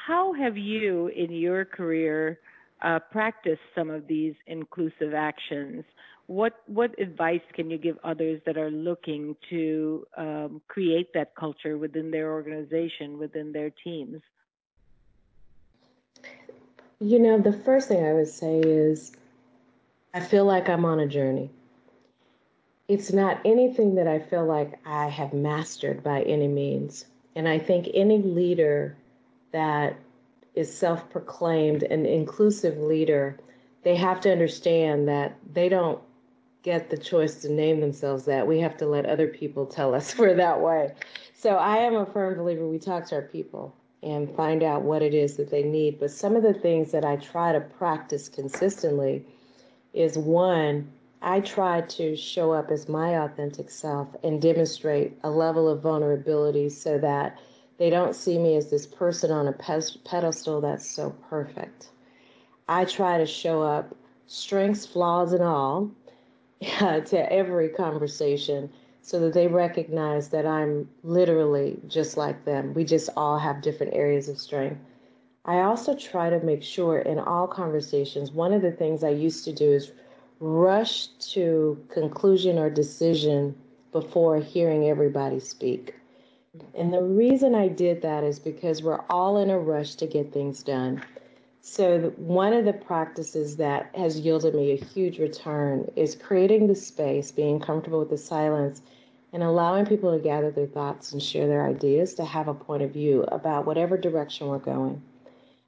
how 0.05 0.33
have 0.33 0.57
you, 0.57 1.07
in 1.07 1.31
your 1.31 1.65
career, 1.65 2.39
uh, 2.81 2.99
practiced 3.11 3.61
some 3.75 3.89
of 3.89 4.07
these 4.07 4.33
inclusive 4.47 5.13
actions? 5.13 5.83
What 6.27 6.53
what 6.67 6.97
advice 6.99 7.41
can 7.53 7.69
you 7.71 7.77
give 7.77 7.97
others 8.03 8.39
that 8.45 8.57
are 8.57 8.69
looking 8.69 9.35
to 9.49 10.05
um, 10.15 10.61
create 10.67 11.11
that 11.13 11.35
culture 11.35 11.77
within 11.77 12.11
their 12.11 12.31
organization, 12.31 13.17
within 13.17 13.51
their 13.51 13.71
teams? 13.83 14.21
You 16.99 17.19
know, 17.19 17.39
the 17.39 17.53
first 17.53 17.87
thing 17.87 18.05
I 18.05 18.13
would 18.13 18.27
say 18.27 18.59
is 18.59 19.11
I 20.13 20.19
feel 20.19 20.45
like 20.45 20.69
I'm 20.69 20.85
on 20.85 20.99
a 20.99 21.07
journey. 21.07 21.49
It's 22.87 23.11
not 23.11 23.39
anything 23.45 23.95
that 23.95 24.07
I 24.07 24.19
feel 24.19 24.45
like 24.45 24.79
I 24.85 25.07
have 25.07 25.33
mastered 25.33 26.03
by 26.03 26.21
any 26.23 26.47
means. 26.47 27.05
And 27.35 27.47
I 27.47 27.59
think 27.59 27.87
any 27.93 28.17
leader 28.17 28.97
that 29.51 29.97
is 30.55 30.75
self 30.75 31.09
proclaimed 31.09 31.83
an 31.83 32.05
inclusive 32.05 32.77
leader, 32.77 33.37
they 33.83 33.95
have 33.95 34.19
to 34.21 34.31
understand 34.31 35.07
that 35.07 35.37
they 35.53 35.69
don't 35.69 35.99
get 36.63 36.89
the 36.89 36.97
choice 36.97 37.35
to 37.41 37.51
name 37.51 37.79
themselves 37.79 38.25
that. 38.25 38.45
We 38.45 38.59
have 38.59 38.77
to 38.77 38.85
let 38.85 39.05
other 39.05 39.27
people 39.27 39.65
tell 39.65 39.95
us 39.95 40.17
we're 40.17 40.35
that 40.35 40.59
way. 40.59 40.93
So 41.33 41.55
I 41.55 41.77
am 41.77 41.95
a 41.95 42.05
firm 42.05 42.37
believer 42.37 42.67
we 42.67 42.79
talk 42.79 43.05
to 43.07 43.15
our 43.15 43.21
people 43.21 43.75
and 44.03 44.33
find 44.35 44.63
out 44.63 44.81
what 44.81 45.01
it 45.01 45.13
is 45.13 45.37
that 45.37 45.49
they 45.49 45.63
need. 45.63 45.99
But 45.99 46.11
some 46.11 46.35
of 46.35 46.43
the 46.43 46.53
things 46.53 46.91
that 46.91 47.05
I 47.05 47.17
try 47.17 47.51
to 47.51 47.59
practice 47.59 48.29
consistently 48.29 49.25
is 49.93 50.17
one, 50.17 50.89
I 51.21 51.41
try 51.41 51.81
to 51.81 52.15
show 52.15 52.53
up 52.53 52.71
as 52.71 52.87
my 52.87 53.23
authentic 53.23 53.69
self 53.69 54.07
and 54.23 54.41
demonstrate 54.41 55.17
a 55.23 55.29
level 55.29 55.67
of 55.67 55.81
vulnerability 55.81 56.69
so 56.69 56.97
that 56.99 57.37
they 57.79 57.89
don't 57.89 58.15
see 58.15 58.37
me 58.37 58.57
as 58.57 58.69
this 58.69 58.85
person 58.85 59.31
on 59.31 59.47
a 59.47 59.53
pedestal 59.53 60.61
that's 60.61 60.87
so 60.87 61.15
perfect. 61.29 61.89
I 62.67 62.85
try 62.85 63.17
to 63.17 63.25
show 63.25 63.63
up, 63.63 63.95
strengths, 64.27 64.85
flaws, 64.85 65.33
and 65.33 65.41
all, 65.41 65.89
uh, 66.81 66.99
to 66.99 67.33
every 67.33 67.69
conversation 67.69 68.69
so 69.01 69.19
that 69.21 69.33
they 69.33 69.47
recognize 69.47 70.27
that 70.29 70.45
I'm 70.45 70.89
literally 71.03 71.79
just 71.87 72.17
like 72.17 72.43
them. 72.43 72.73
We 72.73 72.83
just 72.83 73.09
all 73.15 73.39
have 73.39 73.61
different 73.61 73.93
areas 73.93 74.27
of 74.27 74.37
strength. 74.37 74.81
I 75.45 75.61
also 75.61 75.95
try 75.95 76.29
to 76.29 76.41
make 76.41 76.61
sure 76.61 76.99
in 76.99 77.17
all 77.17 77.47
conversations, 77.47 78.31
one 78.31 78.53
of 78.53 78.61
the 78.61 78.73
things 78.73 79.03
I 79.05 79.09
used 79.09 79.45
to 79.45 79.53
do 79.53 79.71
is 79.71 79.93
rush 80.41 81.07
to 81.31 81.81
conclusion 81.89 82.59
or 82.59 82.69
decision 82.69 83.55
before 83.93 84.37
hearing 84.37 84.89
everybody 84.89 85.39
speak. 85.39 85.95
And 86.75 86.91
the 86.91 87.03
reason 87.03 87.53
I 87.53 87.67
did 87.67 88.01
that 88.01 88.23
is 88.23 88.39
because 88.39 88.81
we're 88.81 89.03
all 89.09 89.37
in 89.37 89.49
a 89.49 89.59
rush 89.59 89.95
to 89.95 90.07
get 90.07 90.33
things 90.33 90.63
done. 90.63 91.03
So, 91.61 92.11
one 92.17 92.53
of 92.53 92.65
the 92.65 92.73
practices 92.73 93.57
that 93.57 93.91
has 93.95 94.19
yielded 94.19 94.55
me 94.55 94.71
a 94.71 94.83
huge 94.83 95.19
return 95.19 95.91
is 95.95 96.15
creating 96.15 96.67
the 96.67 96.75
space, 96.75 97.31
being 97.31 97.59
comfortable 97.59 97.99
with 97.99 98.09
the 98.09 98.17
silence, 98.17 98.81
and 99.33 99.43
allowing 99.43 99.85
people 99.85 100.11
to 100.11 100.23
gather 100.23 100.49
their 100.49 100.65
thoughts 100.65 101.11
and 101.11 101.21
share 101.21 101.47
their 101.47 101.67
ideas 101.67 102.15
to 102.15 102.25
have 102.25 102.47
a 102.47 102.53
point 102.53 102.81
of 102.81 102.91
view 102.91 103.23
about 103.27 103.65
whatever 103.65 103.97
direction 103.97 104.47
we're 104.47 104.57
going. 104.57 105.01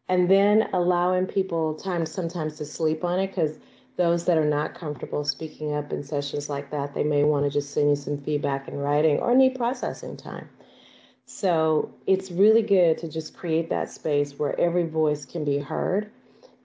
And 0.09 0.31
then 0.31 0.67
allowing 0.73 1.27
people 1.27 1.75
time 1.75 2.05
sometimes 2.05 2.57
to 2.57 2.65
sleep 2.65 3.03
on 3.03 3.19
it 3.19 3.27
because 3.27 3.59
those 3.97 4.25
that 4.25 4.37
are 4.37 4.45
not 4.45 4.73
comfortable 4.73 5.23
speaking 5.23 5.73
up 5.75 5.93
in 5.93 6.03
sessions 6.03 6.49
like 6.49 6.71
that, 6.71 6.95
they 6.95 7.03
may 7.03 7.23
want 7.23 7.45
to 7.45 7.51
just 7.51 7.71
send 7.71 7.89
you 7.89 7.95
some 7.95 8.17
feedback 8.17 8.67
in 8.67 8.77
writing 8.77 9.19
or 9.19 9.35
need 9.35 9.55
processing 9.55 10.17
time. 10.17 10.49
So 11.25 11.93
it's 12.07 12.31
really 12.31 12.61
good 12.61 12.97
to 12.99 13.09
just 13.09 13.35
create 13.35 13.69
that 13.69 13.89
space 13.89 14.37
where 14.37 14.59
every 14.59 14.85
voice 14.85 15.25
can 15.25 15.45
be 15.45 15.59
heard. 15.59 16.11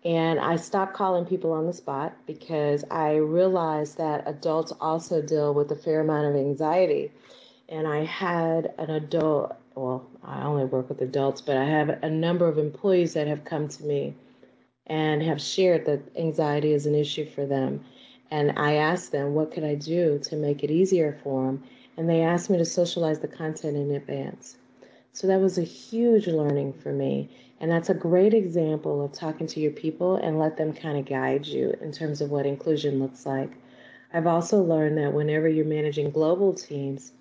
And 0.05 0.39
I 0.39 0.57
stopped 0.57 0.95
calling 0.95 1.25
people 1.25 1.53
on 1.53 1.67
the 1.67 1.73
spot 1.73 2.17
because 2.27 2.85
I 2.91 3.17
realized 3.17 3.99
that 3.99 4.23
adults 4.27 4.73
also 4.81 5.21
deal 5.21 5.53
with 5.53 5.71
a 5.73 5.77
fair 5.77 6.01
amount 6.01 6.29
of 6.29 6.37
anxiety. 6.37 7.11
And 7.69 7.89
I 7.89 8.05
had 8.05 8.73
an 8.79 8.91
adult, 8.91 9.57
well, 9.75 10.07
I 10.23 10.43
only 10.45 10.65
work 10.65 10.89
with 10.89 11.01
adults, 11.01 11.41
but 11.41 11.57
I 11.57 11.65
have 11.65 11.89
a 12.03 12.11
number 12.11 12.47
of 12.47 12.59
employees 12.59 13.15
that 13.15 13.27
have 13.27 13.45
come 13.45 13.67
to 13.69 13.85
me 13.85 14.15
and 14.87 15.23
have 15.23 15.41
shared 15.41 15.87
that 15.87 16.01
anxiety 16.17 16.73
is 16.73 16.87
an 16.87 16.95
issue 16.95 17.29
for 17.29 17.45
them. 17.45 17.85
And 18.31 18.57
I 18.57 18.75
asked 18.75 19.11
them, 19.13 19.35
what 19.35 19.53
could 19.53 19.65
I 19.65 19.75
do 19.75 20.21
to 20.25 20.37
make 20.37 20.63
it 20.63 20.71
easier 20.71 21.19
for 21.25 21.47
them? 21.47 21.65
And 21.97 22.09
they 22.09 22.23
asked 22.23 22.51
me 22.51 22.59
to 22.59 22.65
socialize 22.65 23.21
the 23.21 23.29
content 23.29 23.77
in 23.77 23.91
advance. 23.93 24.57
So 25.13 25.27
that 25.27 25.41
was 25.41 25.57
a 25.57 25.63
huge 25.63 26.27
learning 26.27 26.75
for 26.75 26.93
me. 26.93 27.31
And 27.59 27.71
that's 27.71 27.89
a 27.89 27.95
great 27.95 28.35
example 28.35 29.03
of 29.03 29.13
talking 29.13 29.47
to 29.47 29.61
your 29.61 29.73
people 29.73 30.17
and 30.17 30.39
let 30.39 30.59
them 30.59 30.75
kind 30.75 30.99
of 30.99 31.07
guide 31.07 31.47
you 31.47 31.75
in 31.81 31.91
terms 31.91 32.21
of 32.21 32.31
what 32.31 32.45
inclusion 32.45 32.99
looks 32.99 33.25
like. 33.25 33.51
I've 34.13 34.27
also 34.27 34.63
learned 34.63 34.99
that 34.99 35.15
whenever 35.15 35.49
you're 35.49 35.65
managing 35.65 36.11
global 36.11 36.53
teams, 36.53 37.13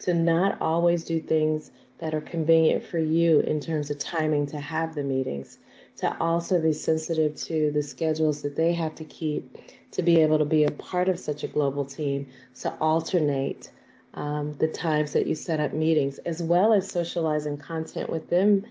to 0.00 0.14
not 0.14 0.60
always 0.60 1.04
do 1.04 1.20
things 1.20 1.70
that 1.98 2.14
are 2.14 2.20
convenient 2.20 2.82
for 2.82 2.98
you 2.98 3.40
in 3.40 3.60
terms 3.60 3.90
of 3.90 3.98
timing 3.98 4.46
to 4.46 4.58
have 4.58 4.94
the 4.94 5.02
meetings, 5.04 5.58
to 5.96 6.16
also 6.18 6.60
be 6.60 6.72
sensitive 6.72 7.36
to 7.36 7.70
the 7.70 7.82
schedules 7.82 8.42
that 8.42 8.56
they 8.56 8.72
have 8.72 8.94
to 8.96 9.04
keep 9.04 9.58
to 9.92 10.02
be 10.02 10.20
able 10.20 10.38
to 10.38 10.44
be 10.44 10.64
a 10.64 10.70
part 10.72 11.08
of 11.08 11.20
such 11.20 11.44
a 11.44 11.48
global 11.48 11.84
team, 11.84 12.26
to 12.58 12.72
alternate 12.80 13.70
um, 14.14 14.54
the 14.54 14.68
times 14.68 15.12
that 15.12 15.26
you 15.26 15.34
set 15.34 15.60
up 15.60 15.72
meetings, 15.72 16.18
as 16.18 16.42
well 16.42 16.72
as 16.72 16.90
socializing 16.90 17.56
content 17.56 18.10
with 18.10 18.28
them 18.28 18.64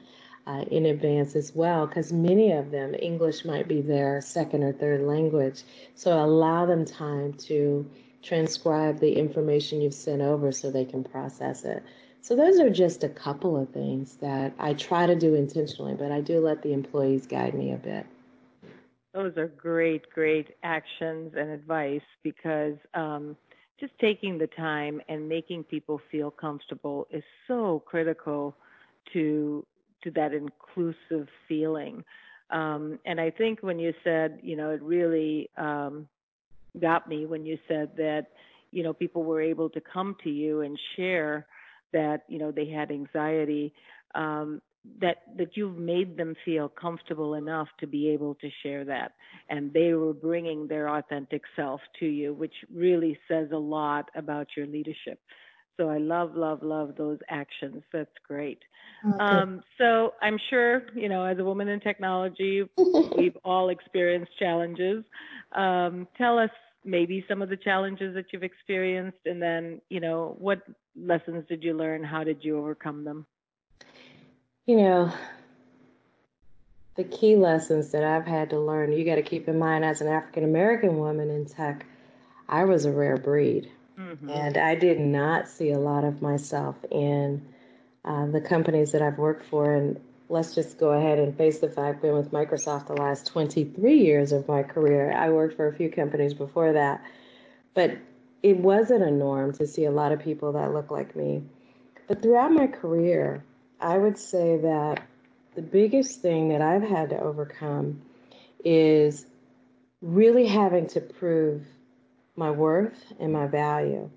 uh, 0.48 0.64
in 0.72 0.86
advance 0.86 1.36
as 1.36 1.56
well, 1.56 1.88
because 1.88 2.12
many 2.12 2.52
of 2.52 2.72
them, 2.72 2.96
English 3.00 3.46
might 3.46 3.68
be 3.68 3.82
their 3.82 4.22
second 4.22 4.64
or 4.64 4.74
third 4.74 5.02
language. 5.02 5.64
So 5.96 6.24
allow 6.24 6.66
them 6.66 6.86
time 6.86 7.34
to 7.34 7.90
transcribe 8.22 9.00
the 9.00 9.14
information 9.14 9.82
you've 9.82 9.94
sent 9.94 10.22
over 10.22 10.52
so 10.52 10.70
they 10.70 10.86
can 10.86 11.04
process 11.04 11.64
it. 11.64 11.84
So 12.22 12.36
those 12.36 12.60
are 12.60 12.70
just 12.70 13.04
a 13.04 13.10
couple 13.10 13.58
of 13.58 13.70
things 13.70 14.18
that 14.18 14.54
I 14.60 14.74
try 14.74 15.08
to 15.08 15.16
do 15.16 15.34
intentionally, 15.34 15.96
but 15.96 16.12
I 16.12 16.22
do 16.22 16.40
let 16.40 16.62
the 16.62 16.72
employees 16.72 17.26
guide 17.26 17.56
me 17.56 17.74
a 17.74 17.78
bit. 17.78 18.06
Those 19.14 19.36
are 19.38 19.48
great, 19.48 20.10
great 20.14 20.56
actions 20.64 21.34
and 21.36 21.50
advice 21.50 22.02
because 22.24 22.76
um, 22.94 23.36
just 23.82 23.92
taking 24.00 24.38
the 24.38 24.48
time 24.48 25.02
and 25.10 25.28
making 25.28 25.66
people 25.66 26.00
feel 26.12 26.32
comfortable 26.32 27.08
is 27.12 27.24
so 27.48 27.84
critical 27.86 28.56
to 29.12 29.66
to 30.04 30.12
that 30.12 30.34
inclusive 30.34 31.28
feeling. 31.48 32.04
Um, 32.50 33.00
and 33.06 33.20
I 33.20 33.30
think 33.30 33.60
when 33.62 33.80
you 33.80 33.94
said, 34.04 34.40
you 34.42 34.56
know, 34.56 34.72
it 34.72 34.82
really 34.82 35.50
um, 35.58 36.08
got 36.80 37.08
me 37.08 37.26
when 37.26 37.46
you 37.46 37.58
said 37.68 37.92
that, 37.98 38.28
you 38.72 38.84
know, 38.84 38.94
people 38.94 39.24
were 39.24 39.42
able 39.42 39.70
to 39.70 39.82
come 39.82 40.16
to 40.24 40.30
you 40.30 40.62
and 40.62 40.78
share 40.96 41.46
that, 41.94 42.24
you 42.28 42.40
know, 42.40 42.52
they 42.52 42.68
had 42.68 42.90
anxiety. 42.92 43.74
Um, 44.16 44.62
that 45.00 45.18
that 45.38 45.56
you've 45.56 45.78
made 45.78 46.18
them 46.18 46.36
feel 46.44 46.68
comfortable 46.68 47.36
enough 47.36 47.68
to 47.80 47.88
be 47.88 48.10
able 48.10 48.36
to 48.36 48.50
share 48.64 48.84
that. 48.86 49.14
And 49.50 49.72
they 49.74 49.94
were 49.94 50.14
bringing 50.14 50.68
their 50.68 50.90
authentic 50.90 51.44
self 51.56 51.82
to 52.00 52.06
you 52.06 52.34
which 52.34 52.54
really 52.74 53.18
says 53.28 53.50
a 53.52 53.58
lot 53.58 54.10
about 54.16 54.48
your 54.58 54.66
leadership. 54.66 55.20
So 55.78 55.90
i 55.90 55.98
love 55.98 56.36
love 56.36 56.64
love 56.64 56.96
those 56.98 57.20
actions. 57.30 57.84
That's 57.94 58.10
great. 58.28 58.60
Okay. 59.08 59.24
um, 59.24 59.62
so 59.78 60.14
i'm 60.22 60.38
sure 60.50 60.84
you 60.96 61.10
know 61.10 61.26
as 61.26 61.38
a 61.40 61.44
woman 61.44 61.68
in 61.68 61.80
technology 61.80 62.64
we've 63.18 63.38
all 63.46 63.70
experienced 63.70 64.32
challenges. 64.40 65.04
Um, 65.54 66.08
tell 66.18 66.40
us 66.40 66.52
maybe 66.84 67.24
some 67.30 67.44
of 67.44 67.50
the 67.50 67.58
challenges 67.58 68.16
that 68.16 68.26
you've 68.34 68.44
experienced 68.44 69.20
and 69.26 69.40
then 69.40 69.80
you 69.90 70.00
know 70.00 70.36
what 70.40 70.64
lessons 70.96 71.46
did 71.48 71.64
you 71.64 71.74
learn? 71.74 72.04
How 72.04 72.24
did 72.24 72.44
you 72.44 72.58
overcome 72.58 73.04
them 73.04 73.28
you 74.66 74.78
know, 74.78 75.12
the 76.96 77.04
key 77.04 77.36
lessons 77.36 77.92
that 77.92 78.04
I've 78.04 78.26
had 78.26 78.50
to 78.52 78.60
learn, 78.60 78.92
you 78.92 79.06
got 79.06 79.16
to 79.16 79.22
keep 79.22 79.48
in 79.48 79.58
mind 79.58 79.86
as 79.86 80.02
an 80.02 80.08
African 80.08 80.44
American 80.44 80.98
woman 80.98 81.30
in 81.30 81.46
tech, 81.46 81.86
I 82.48 82.66
was 82.66 82.86
a 82.86 82.92
rare 82.92 83.18
breed. 83.18 83.72
Mm-hmm. 83.98 84.30
And 84.30 84.58
I 84.58 84.76
did 84.76 85.00
not 85.00 85.48
see 85.48 85.72
a 85.72 85.80
lot 85.80 86.04
of 86.04 86.22
myself 86.22 86.76
in 86.90 87.46
uh, 88.04 88.28
the 88.28 88.42
companies 88.42 88.92
that 88.92 89.02
I've 89.02 89.18
worked 89.18 89.46
for. 89.46 89.74
And 89.74 90.00
let's 90.30 90.56
just 90.56 90.78
go 90.78 90.90
ahead 90.90 91.20
and 91.20 91.38
face 91.38 91.60
the 91.60 91.70
fact, 91.70 92.02
been 92.02 92.14
with 92.14 92.32
Microsoft 92.32 92.88
the 92.88 92.94
last 92.94 93.28
23 93.28 94.00
years 94.00 94.32
of 94.32 94.48
my 94.48 94.64
career. 94.64 95.12
I 95.12 95.30
worked 95.30 95.56
for 95.56 95.68
a 95.68 95.74
few 95.74 95.90
companies 95.90 96.34
before 96.34 96.74
that. 96.74 97.04
But 97.74 97.98
it 98.44 98.58
wasn't 98.58 99.04
a 99.04 99.12
norm 99.12 99.54
to 99.54 99.68
see 99.68 99.86
a 99.86 99.92
lot 99.92 100.12
of 100.12 100.20
people 100.20 100.54
that 100.54 100.74
look 100.74 100.92
like 100.92 101.16
me. 101.16 101.44
But 102.08 102.22
throughout 102.22 102.52
my 102.52 102.68
career, 102.68 103.44
I 103.82 103.98
would 103.98 104.18
say 104.18 104.58
that 104.58 105.04
the 105.56 105.62
biggest 105.62 106.22
thing 106.22 106.50
that 106.50 106.62
I've 106.62 106.84
had 106.84 107.10
to 107.12 107.20
overcome 107.20 108.02
is 108.64 109.26
really 110.02 110.48
having 110.48 110.88
to 110.88 111.02
prove 111.02 111.64
my 112.36 112.52
worth 112.52 113.04
and 113.20 113.34
my 113.34 113.48
value 113.48 114.10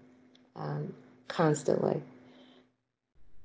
um, 0.57 0.95
constantly. 1.29 2.03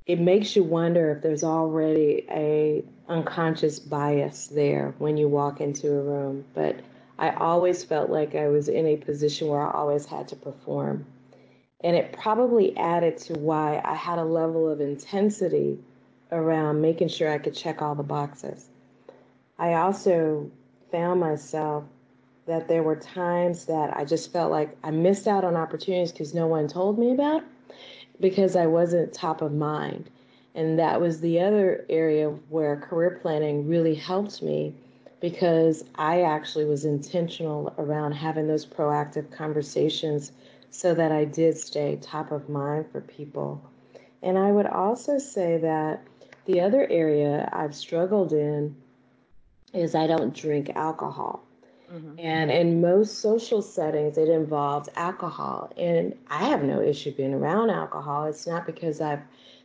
it 0.06 0.20
makes 0.20 0.56
you 0.56 0.64
wonder 0.64 1.12
if 1.12 1.22
there's 1.24 1.44
already 1.44 2.26
a 2.32 2.84
unconscious 3.08 3.80
bias 3.80 4.48
there 4.48 4.94
when 4.98 5.18
you 5.18 5.28
walk 5.28 5.62
into 5.62 5.92
a 5.92 6.02
room. 6.02 6.46
But 6.54 6.80
I 7.20 7.32
always 7.32 7.84
felt 7.84 8.10
like 8.10 8.36
I 8.36 8.48
was 8.50 8.70
in 8.70 8.88
a 8.88 8.98
position 8.98 9.48
where 9.50 9.62
I 9.62 9.72
always 9.72 10.06
had 10.06 10.28
to 10.30 10.36
perform. 10.36 11.06
And 11.82 11.96
it 11.96 12.14
probably 12.14 12.76
added 12.78 13.18
to 13.20 13.34
why 13.36 13.82
I 13.86 13.96
had 13.96 14.20
a 14.20 14.26
level 14.26 14.70
of 14.70 14.82
intensity 14.82 15.80
around 16.32 16.82
making 16.82 17.08
sure 17.08 17.32
I 17.32 17.38
could 17.38 17.56
check 17.56 17.82
all 17.82 17.96
the 17.96 18.04
boxes. 18.04 18.68
I 19.58 19.74
also 19.74 20.50
found 20.92 21.20
myself 21.20 21.84
that 22.46 22.68
there 22.68 22.84
were 22.84 22.96
times 22.96 23.66
that 23.66 23.96
I 23.96 24.06
just 24.06 24.32
felt 24.32 24.52
like 24.52 24.76
I 24.84 24.92
missed 24.92 25.28
out 25.28 25.44
on 25.44 25.56
opportunities 25.56 26.12
because 26.12 26.34
no 26.34 26.48
one 26.48 26.68
told 26.68 26.98
me 26.98 27.12
about 27.12 27.44
because 28.20 28.56
I 28.56 28.66
wasn't 28.66 29.14
top 29.14 29.42
of 29.42 29.54
mind. 29.54 30.10
And 30.56 30.80
that 30.80 31.00
was 31.00 31.22
the 31.22 31.40
other 31.40 31.86
area 31.90 32.30
where 32.50 32.78
career 32.78 33.20
planning 33.22 33.68
really 33.68 33.96
helped 33.96 34.42
me 34.42 34.74
because 35.22 35.84
I 35.96 36.22
actually 36.22 36.66
was 36.66 36.86
intentional 36.86 37.74
around 37.78 38.14
having 38.14 38.48
those 38.48 38.66
proactive 38.66 39.32
conversations 39.32 40.32
so 40.72 40.94
that 40.94 41.12
I 41.12 41.26
did 41.26 41.58
stay 41.58 41.98
top 42.02 42.32
of 42.32 42.50
mind 42.50 42.86
for 42.92 43.02
people. 43.02 43.62
And 44.22 44.38
I 44.38 44.52
would 44.52 44.68
also 44.68 45.18
say 45.18 45.58
that 45.58 46.02
the 46.50 46.62
other 46.62 46.88
area 46.90 47.48
I've 47.54 47.76
struggled 47.76 48.34
in 48.34 48.76
is 49.72 49.94
I 49.94 50.08
don't 50.08 50.36
drink 50.36 50.72
alcohol. 50.76 51.46
Mm-hmm. 51.94 52.16
And 52.18 52.50
in 52.50 52.82
most 52.82 53.20
social 53.20 53.62
settings, 53.62 54.18
it 54.18 54.30
involves 54.30 54.90
alcohol. 54.96 55.72
And 55.78 56.18
I 56.28 56.46
have 56.46 56.64
no 56.64 56.82
issue 56.82 57.14
being 57.14 57.36
around 57.36 57.70
alcohol. 57.70 58.26
It's 58.26 58.48
not 58.48 58.66
because 58.66 59.00
I've 59.00 59.22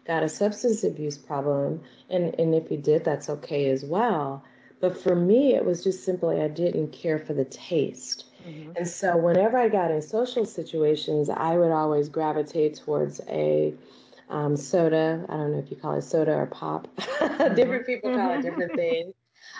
got 0.06 0.24
a 0.24 0.28
substance 0.28 0.84
abuse 0.84 1.16
problem. 1.16 1.80
And, 2.10 2.38
and 2.38 2.54
if 2.54 2.70
you 2.70 2.76
did, 2.76 3.02
that's 3.02 3.30
okay 3.30 3.70
as 3.70 3.82
well. 3.82 4.44
But 4.80 5.02
for 5.02 5.14
me, 5.14 5.54
it 5.54 5.64
was 5.64 5.82
just 5.82 6.04
simply 6.04 6.42
I 6.42 6.48
didn't 6.48 6.92
care 6.92 7.18
for 7.18 7.32
the 7.32 7.46
taste. 7.46 8.26
Mm-hmm. 8.46 8.72
And 8.76 8.86
so 8.86 9.16
whenever 9.16 9.56
I 9.56 9.70
got 9.70 9.90
in 9.90 10.02
social 10.02 10.44
situations, 10.44 11.30
I 11.30 11.56
would 11.56 11.72
always 11.72 12.10
gravitate 12.10 12.76
towards 12.76 13.22
a 13.26 13.72
um, 14.30 14.56
soda. 14.56 15.24
I 15.28 15.36
don't 15.36 15.52
know 15.52 15.58
if 15.58 15.70
you 15.70 15.76
call 15.76 15.94
it 15.94 16.02
soda 16.02 16.32
or 16.32 16.46
pop. 16.46 16.88
Mm-hmm. 16.96 17.54
different 17.56 17.86
people 17.86 18.14
call 18.14 18.38
it 18.38 18.42
different 18.42 18.72
mm-hmm. 18.72 18.80
things. 18.80 19.14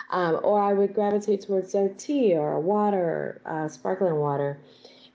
Um, 0.09 0.39
or 0.43 0.61
I 0.61 0.73
would 0.73 0.93
gravitate 0.93 1.41
towards 1.41 1.73
a 1.75 1.89
tea 1.89 2.35
or 2.35 2.59
water, 2.59 3.41
uh, 3.45 3.67
sparkling 3.67 4.15
water. 4.15 4.59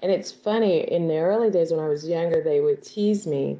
And 0.02 0.11
it's 0.11 0.33
funny, 0.33 0.80
in 0.80 1.09
the 1.09 1.19
early 1.19 1.50
days 1.50 1.71
when 1.71 1.80
I 1.80 1.88
was 1.88 2.07
younger, 2.07 2.42
they 2.42 2.61
would 2.61 2.83
tease 2.83 3.26
me 3.26 3.59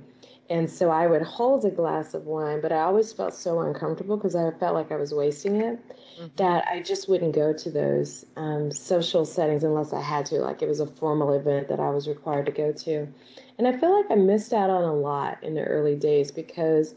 and 0.51 0.69
so 0.69 0.91
I 0.91 1.07
would 1.07 1.23
hold 1.23 1.65
a 1.65 1.71
glass 1.71 2.13
of 2.13 2.27
wine, 2.27 2.61
but 2.61 2.73
I 2.73 2.81
always 2.81 3.13
felt 3.13 3.35
so 3.35 3.61
uncomfortable 3.61 4.17
because 4.17 4.35
I 4.35 4.51
felt 4.51 4.75
like 4.75 4.91
I 4.91 4.97
was 4.97 5.15
wasting 5.15 5.61
it 5.61 5.79
mm-hmm. 5.89 6.27
that 6.37 6.67
I 6.69 6.81
just 6.81 7.09
wouldn't 7.09 7.37
go 7.37 7.53
to 7.53 7.71
those 7.71 8.27
um, 8.37 8.73
social 8.73 9.25
settings 9.25 9.63
unless 9.63 9.93
I 9.93 10.03
had 10.03 10.27
to, 10.27 10.41
like 10.41 10.61
it 10.61 10.69
was 10.69 10.81
a 10.81 10.89
formal 10.89 11.35
event 11.35 11.69
that 11.69 11.79
I 11.79 11.91
was 11.91 12.09
required 12.09 12.47
to 12.47 12.53
go 12.53 12.73
to. 12.73 13.07
And 13.61 13.69
I 13.69 13.77
feel 13.77 13.95
like 13.95 14.11
I 14.11 14.15
missed 14.15 14.55
out 14.55 14.71
on 14.71 14.85
a 14.85 14.95
lot 14.95 15.37
in 15.43 15.53
the 15.53 15.65
early 15.65 15.95
days 15.95 16.31
because, 16.31 16.95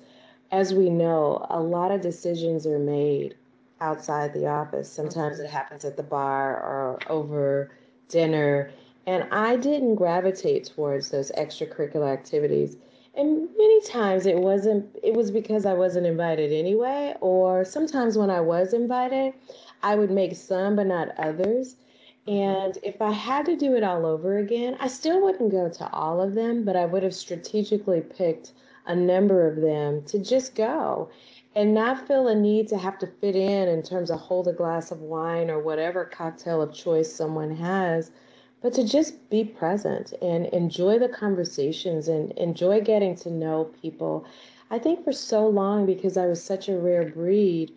as 0.49 0.73
we 0.73 0.89
know, 0.89 1.45
a 1.49 1.59
lot 1.59 1.91
of 1.91 1.99
decisions 1.99 2.65
are 2.65 2.79
made 2.79 3.35
outside 3.81 4.33
the 4.33 4.47
office. 4.47 4.89
Sometimes 4.89 5.41
it 5.41 5.49
happens 5.49 5.83
at 5.83 5.97
the 5.97 6.03
bar 6.03 6.55
or 6.55 6.99
over 7.09 7.71
dinner. 8.07 8.71
And 9.05 9.27
I 9.29 9.57
didn't 9.57 9.95
gravitate 9.95 10.71
towards 10.73 11.09
those 11.09 11.33
extracurricular 11.33 12.09
activities 12.13 12.77
and 13.15 13.49
many 13.57 13.81
times 13.81 14.25
it 14.25 14.37
wasn't 14.37 14.85
it 15.03 15.13
was 15.13 15.29
because 15.29 15.65
i 15.65 15.73
wasn't 15.73 16.05
invited 16.05 16.51
anyway 16.51 17.13
or 17.21 17.63
sometimes 17.63 18.17
when 18.17 18.29
i 18.29 18.41
was 18.41 18.73
invited 18.73 19.33
i 19.83 19.95
would 19.95 20.09
make 20.09 20.35
some 20.35 20.75
but 20.75 20.87
not 20.87 21.09
others 21.19 21.75
and 22.27 22.77
if 22.83 23.01
i 23.01 23.11
had 23.11 23.45
to 23.45 23.55
do 23.55 23.75
it 23.75 23.83
all 23.83 24.05
over 24.05 24.37
again 24.37 24.75
i 24.79 24.87
still 24.87 25.21
wouldn't 25.21 25.51
go 25.51 25.69
to 25.69 25.89
all 25.91 26.21
of 26.21 26.33
them 26.33 26.63
but 26.63 26.75
i 26.75 26.85
would 26.85 27.03
have 27.03 27.15
strategically 27.15 28.01
picked 28.01 28.53
a 28.85 28.95
number 28.95 29.47
of 29.47 29.61
them 29.61 30.01
to 30.03 30.19
just 30.19 30.55
go 30.55 31.09
and 31.55 31.73
not 31.73 32.07
feel 32.07 32.27
a 32.27 32.35
need 32.35 32.67
to 32.67 32.77
have 32.77 32.97
to 32.97 33.07
fit 33.07 33.35
in 33.35 33.67
in 33.67 33.83
terms 33.83 34.09
of 34.09 34.19
hold 34.19 34.47
a 34.47 34.53
glass 34.53 34.91
of 34.91 35.01
wine 35.01 35.49
or 35.49 35.59
whatever 35.59 36.05
cocktail 36.05 36.61
of 36.61 36.73
choice 36.73 37.13
someone 37.13 37.55
has 37.55 38.11
but 38.63 38.73
to 38.73 38.87
just 38.87 39.29
be 39.29 39.43
present 39.43 40.13
and 40.21 40.45
enjoy 40.47 40.97
the 40.97 41.09
conversations 41.09 42.07
and 42.07 42.31
enjoy 42.31 42.79
getting 42.79 43.13
to 43.13 43.29
know 43.29 43.65
people. 43.81 44.25
I 44.71 44.79
think 44.79 45.03
for 45.03 45.11
so 45.11 45.45
long, 45.47 45.85
because 45.85 46.15
I 46.15 46.27
was 46.27 46.41
such 46.41 46.69
a 46.69 46.77
rare 46.77 47.09
breed, 47.09 47.73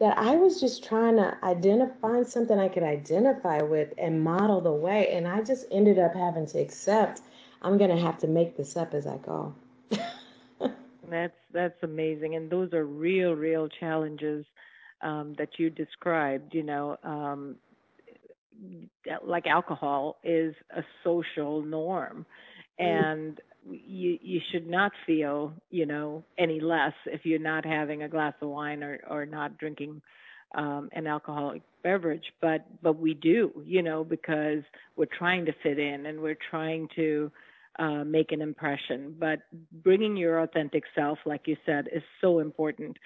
that 0.00 0.18
I 0.18 0.34
was 0.34 0.60
just 0.60 0.82
trying 0.82 1.16
to 1.16 1.36
identify 1.44 2.22
something 2.22 2.58
I 2.58 2.68
could 2.68 2.82
identify 2.82 3.62
with 3.62 3.92
and 3.98 4.24
model 4.24 4.60
the 4.60 4.72
way. 4.72 5.12
And 5.12 5.28
I 5.28 5.42
just 5.42 5.66
ended 5.70 5.98
up 5.98 6.14
having 6.14 6.46
to 6.46 6.58
accept 6.58 7.20
I'm 7.62 7.76
going 7.78 7.94
to 7.94 8.02
have 8.02 8.18
to 8.20 8.26
make 8.26 8.56
this 8.56 8.76
up 8.76 8.94
as 8.94 9.06
I 9.06 9.18
go. 9.18 9.54
that's 11.10 11.36
that's 11.52 11.82
amazing, 11.82 12.34
and 12.36 12.50
those 12.50 12.72
are 12.72 12.86
real, 12.86 13.32
real 13.32 13.68
challenges 13.68 14.46
um, 15.02 15.34
that 15.36 15.58
you 15.58 15.68
described. 15.68 16.54
You 16.54 16.62
know, 16.62 16.96
um, 17.04 17.56
like 19.22 19.46
alcohol 19.46 20.16
is 20.24 20.54
a 20.74 20.82
social 21.04 21.62
norm 21.62 22.24
mm. 22.80 22.84
and 22.86 23.40
you 23.68 24.18
you 24.22 24.40
should 24.50 24.68
not 24.68 24.92
feel 25.06 25.52
you 25.70 25.86
know 25.86 26.24
any 26.38 26.60
less 26.60 26.92
if 27.06 27.24
you're 27.24 27.38
not 27.38 27.64
having 27.64 28.02
a 28.02 28.08
glass 28.08 28.34
of 28.40 28.48
wine 28.48 28.82
or 28.82 29.00
or 29.08 29.26
not 29.26 29.58
drinking 29.58 30.00
um 30.54 30.88
an 30.92 31.06
alcoholic 31.06 31.62
beverage. 31.82 32.32
But 32.40 32.66
but 32.82 32.98
we 32.98 33.14
do 33.14 33.50
you 33.64 33.82
know 33.82 34.04
because 34.04 34.62
we're 34.96 35.06
trying 35.18 35.44
to 35.46 35.52
fit 35.62 35.78
in 35.78 36.06
and 36.06 36.20
we're 36.20 36.38
trying 36.50 36.88
to 36.96 37.30
uh, 37.78 38.04
make 38.04 38.32
an 38.32 38.42
impression. 38.42 39.14
But 39.18 39.40
bringing 39.82 40.16
your 40.16 40.40
authentic 40.40 40.84
self 40.94 41.18
like 41.24 41.42
you 41.46 41.56
said 41.66 41.88
is 41.92 42.02
so 42.20 42.40
important 42.40 42.96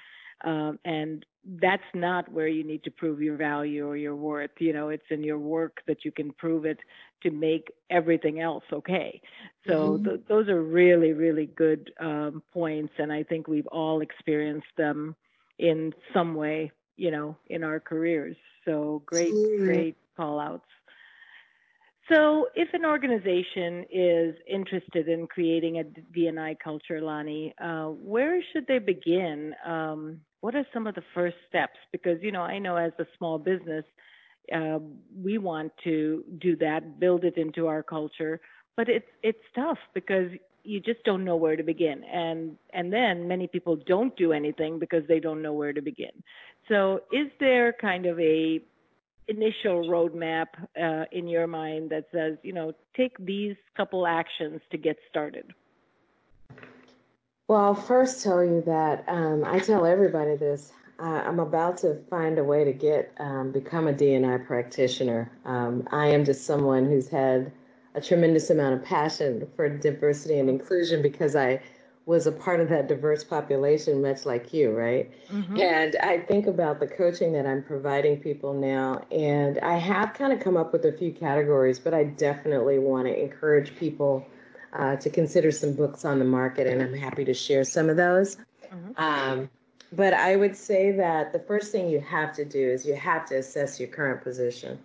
um, 0.44 0.78
and 0.84 1.24
that's 1.60 1.82
not 1.94 2.30
where 2.30 2.48
you 2.48 2.64
need 2.64 2.84
to 2.84 2.90
prove 2.90 3.20
your 3.20 3.36
value 3.36 3.86
or 3.86 3.96
your 3.96 4.16
worth. 4.16 4.50
You 4.58 4.72
know, 4.72 4.88
it's 4.88 5.04
in 5.10 5.22
your 5.22 5.38
work 5.38 5.82
that 5.86 6.04
you 6.04 6.12
can 6.12 6.32
prove 6.32 6.64
it 6.64 6.78
to 7.22 7.30
make 7.30 7.72
everything 7.90 8.40
else 8.40 8.64
okay. 8.72 9.20
So 9.66 9.92
mm-hmm. 9.92 10.04
th- 10.04 10.20
those 10.28 10.48
are 10.48 10.62
really, 10.62 11.12
really 11.12 11.46
good 11.46 11.92
um, 12.00 12.42
points, 12.52 12.92
and 12.98 13.12
I 13.12 13.22
think 13.22 13.48
we've 13.48 13.66
all 13.68 14.00
experienced 14.00 14.74
them 14.76 15.16
in 15.58 15.92
some 16.12 16.34
way, 16.34 16.72
you 16.96 17.10
know, 17.10 17.36
in 17.48 17.62
our 17.62 17.80
careers. 17.80 18.36
So 18.64 19.02
great, 19.06 19.32
great 19.58 19.96
call 20.16 20.40
outs. 20.40 20.64
So, 22.10 22.48
if 22.54 22.68
an 22.74 22.84
organization 22.84 23.86
is 23.90 24.34
interested 24.46 25.08
in 25.08 25.26
creating 25.26 25.78
a 25.78 25.84
DNI 25.84 26.56
culture, 26.62 27.00
Lonnie, 27.00 27.54
uh, 27.58 27.86
where 27.86 28.42
should 28.52 28.66
they 28.66 28.78
begin? 28.78 29.54
Um, 29.64 30.20
what 30.44 30.54
are 30.54 30.66
some 30.74 30.86
of 30.86 30.94
the 30.94 31.02
first 31.14 31.36
steps? 31.48 31.78
Because, 31.90 32.18
you 32.20 32.30
know, 32.30 32.42
I 32.42 32.58
know 32.58 32.76
as 32.76 32.92
a 32.98 33.06
small 33.16 33.38
business, 33.38 33.82
uh, 34.54 34.78
we 35.16 35.38
want 35.38 35.72
to 35.84 36.22
do 36.38 36.54
that, 36.56 37.00
build 37.00 37.24
it 37.24 37.38
into 37.38 37.66
our 37.66 37.82
culture, 37.82 38.38
but 38.76 38.90
it's 38.90 39.08
it's 39.22 39.46
tough 39.54 39.78
because 39.94 40.28
you 40.62 40.80
just 40.80 41.02
don't 41.04 41.24
know 41.24 41.36
where 41.36 41.56
to 41.56 41.62
begin, 41.62 42.04
and 42.04 42.58
and 42.74 42.92
then 42.92 43.26
many 43.26 43.46
people 43.46 43.74
don't 43.86 44.14
do 44.18 44.34
anything 44.34 44.78
because 44.78 45.02
they 45.08 45.18
don't 45.18 45.40
know 45.40 45.54
where 45.54 45.72
to 45.72 45.80
begin. 45.80 46.14
So, 46.68 47.00
is 47.10 47.28
there 47.40 47.72
kind 47.80 48.04
of 48.04 48.20
a 48.20 48.60
initial 49.28 49.88
roadmap 49.94 50.48
uh, 50.78 51.06
in 51.10 51.26
your 51.26 51.46
mind 51.46 51.88
that 51.88 52.04
says, 52.12 52.36
you 52.42 52.52
know, 52.52 52.72
take 52.94 53.16
these 53.18 53.56
couple 53.78 54.06
actions 54.06 54.60
to 54.72 54.76
get 54.76 54.96
started? 55.08 55.54
Well, 57.46 57.60
I'll 57.60 57.74
first 57.74 58.22
tell 58.22 58.42
you 58.42 58.62
that 58.62 59.04
um, 59.06 59.44
I 59.44 59.58
tell 59.58 59.84
everybody 59.84 60.36
this. 60.36 60.72
Uh, 60.98 61.22
I'm 61.26 61.40
about 61.40 61.76
to 61.78 61.96
find 62.08 62.38
a 62.38 62.44
way 62.44 62.64
to 62.64 62.72
get 62.72 63.12
um, 63.18 63.52
become 63.52 63.86
a 63.86 63.92
DNI 63.92 64.46
practitioner. 64.46 65.30
Um, 65.44 65.86
I 65.92 66.06
am 66.06 66.24
just 66.24 66.46
someone 66.46 66.86
who's 66.86 67.08
had 67.08 67.52
a 67.94 68.00
tremendous 68.00 68.48
amount 68.48 68.76
of 68.76 68.84
passion 68.84 69.46
for 69.56 69.68
diversity 69.68 70.38
and 70.38 70.48
inclusion 70.48 71.02
because 71.02 71.36
I 71.36 71.60
was 72.06 72.26
a 72.26 72.32
part 72.32 72.60
of 72.60 72.68
that 72.70 72.88
diverse 72.88 73.24
population, 73.24 74.00
much 74.00 74.24
like 74.24 74.54
you, 74.54 74.70
right? 74.70 75.10
Mm-hmm. 75.28 75.58
And 75.58 75.96
I 75.96 76.20
think 76.20 76.46
about 76.46 76.80
the 76.80 76.86
coaching 76.86 77.32
that 77.32 77.46
I'm 77.46 77.62
providing 77.62 78.20
people 78.20 78.54
now, 78.54 79.02
and 79.10 79.58
I 79.58 79.76
have 79.76 80.14
kind 80.14 80.32
of 80.32 80.40
come 80.40 80.56
up 80.56 80.72
with 80.72 80.84
a 80.86 80.92
few 80.92 81.12
categories, 81.12 81.78
but 81.78 81.92
I 81.92 82.04
definitely 82.04 82.78
want 82.78 83.06
to 83.06 83.22
encourage 83.22 83.74
people 83.76 84.26
uh, 84.74 84.96
to 84.96 85.10
consider 85.10 85.50
some 85.50 85.74
books 85.74 86.04
on 86.04 86.18
the 86.18 86.24
market, 86.24 86.66
and 86.66 86.82
I'm 86.82 86.94
happy 86.94 87.24
to 87.24 87.34
share 87.34 87.64
some 87.64 87.88
of 87.88 87.96
those. 87.96 88.36
Mm-hmm. 88.72 88.92
Um, 88.96 89.50
but 89.92 90.12
I 90.12 90.34
would 90.34 90.56
say 90.56 90.90
that 90.92 91.32
the 91.32 91.38
first 91.38 91.70
thing 91.70 91.88
you 91.88 92.00
have 92.00 92.32
to 92.34 92.44
do 92.44 92.58
is 92.58 92.84
you 92.84 92.96
have 92.96 93.26
to 93.26 93.36
assess 93.36 93.78
your 93.78 93.88
current 93.88 94.22
position. 94.22 94.78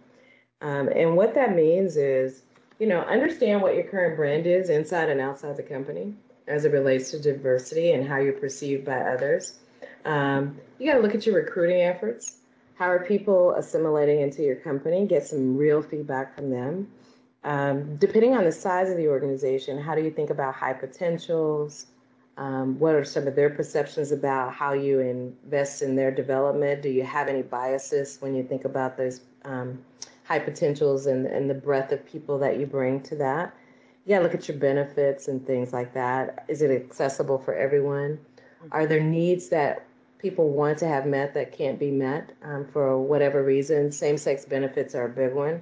Um, 0.62 0.90
and 0.90 1.16
what 1.16 1.34
that 1.36 1.56
means 1.56 1.98
is, 1.98 2.44
you 2.78 2.88
know, 2.88 3.02
understand 3.02 3.62
what 3.62 3.76
your 3.76 3.86
current 3.86 4.16
brand 4.16 4.46
is 4.46 4.70
inside 4.70 5.10
and 5.10 5.20
outside 5.20 5.58
the 5.58 5.64
company 5.64 6.14
as 6.48 6.66
it 6.66 6.72
relates 6.72 7.12
to 7.12 7.20
diversity 7.20 7.92
and 7.92 8.08
how 8.08 8.18
you're 8.18 8.34
perceived 8.34 8.86
by 8.86 9.00
others. 9.00 9.58
Um, 10.06 10.58
you 10.78 10.88
got 10.88 10.98
to 10.98 11.02
look 11.02 11.16
at 11.16 11.26
your 11.26 11.36
recruiting 11.36 11.82
efforts. 11.82 12.38
How 12.76 12.86
are 12.86 13.04
people 13.04 13.54
assimilating 13.56 14.22
into 14.22 14.44
your 14.44 14.56
company? 14.56 15.06
Get 15.06 15.28
some 15.28 15.58
real 15.58 15.82
feedback 15.82 16.36
from 16.36 16.50
them. 16.50 16.90
Um, 17.44 17.96
depending 17.96 18.36
on 18.36 18.44
the 18.44 18.52
size 18.52 18.90
of 18.90 18.98
the 18.98 19.08
organization, 19.08 19.82
how 19.82 19.96
do 19.96 20.02
you 20.02 20.12
think 20.12 20.30
about 20.30 20.56
high 20.56 20.74
potentials? 20.74 21.88
Um, 22.38 22.80
what 22.80 22.96
are 22.96 23.04
some 23.04 23.28
of 23.28 23.36
their 23.36 23.50
perceptions 23.50 24.12
about 24.12 24.54
how 24.54 24.74
you 24.74 25.00
invest 25.00 25.82
in 25.82 25.96
their 25.96 26.12
development? 26.12 26.82
Do 26.82 26.90
you 26.90 27.04
have 27.04 27.28
any 27.28 27.42
biases 27.42 28.18
when 28.22 28.36
you 28.36 28.44
think 28.44 28.66
about 28.66 28.98
those 28.98 29.22
um, 29.46 29.80
high 30.24 30.40
potentials 30.40 31.06
and, 31.06 31.26
and 31.26 31.50
the 31.50 31.54
breadth 31.54 31.92
of 31.92 32.06
people 32.06 32.40
that 32.40 32.60
you 32.60 32.66
bring 32.66 33.02
to 33.04 33.16
that? 33.16 33.54
Yeah, 34.06 34.20
look 34.20 34.34
at 34.34 34.48
your 34.48 34.58
benefits 34.58 35.28
and 35.28 35.46
things 35.46 35.74
like 35.74 35.94
that. 35.94 36.46
Is 36.48 36.62
it 36.62 36.72
accessible 36.72 37.40
for 37.40 37.54
everyone? 37.54 38.20
Are 38.72 38.86
there 38.86 39.04
needs 39.04 39.50
that 39.50 39.86
people 40.18 40.50
want 40.50 40.80
to 40.80 40.88
have 40.88 41.06
met 41.06 41.34
that 41.34 41.52
can't 41.52 41.80
be 41.80 41.92
met 41.92 42.34
um, 42.44 42.66
for 42.72 42.98
whatever 43.00 43.44
reason? 43.44 43.92
Same 43.92 44.18
sex 44.18 44.46
benefits 44.46 44.96
are 44.96 45.06
a 45.06 45.10
big 45.10 45.34
one. 45.34 45.62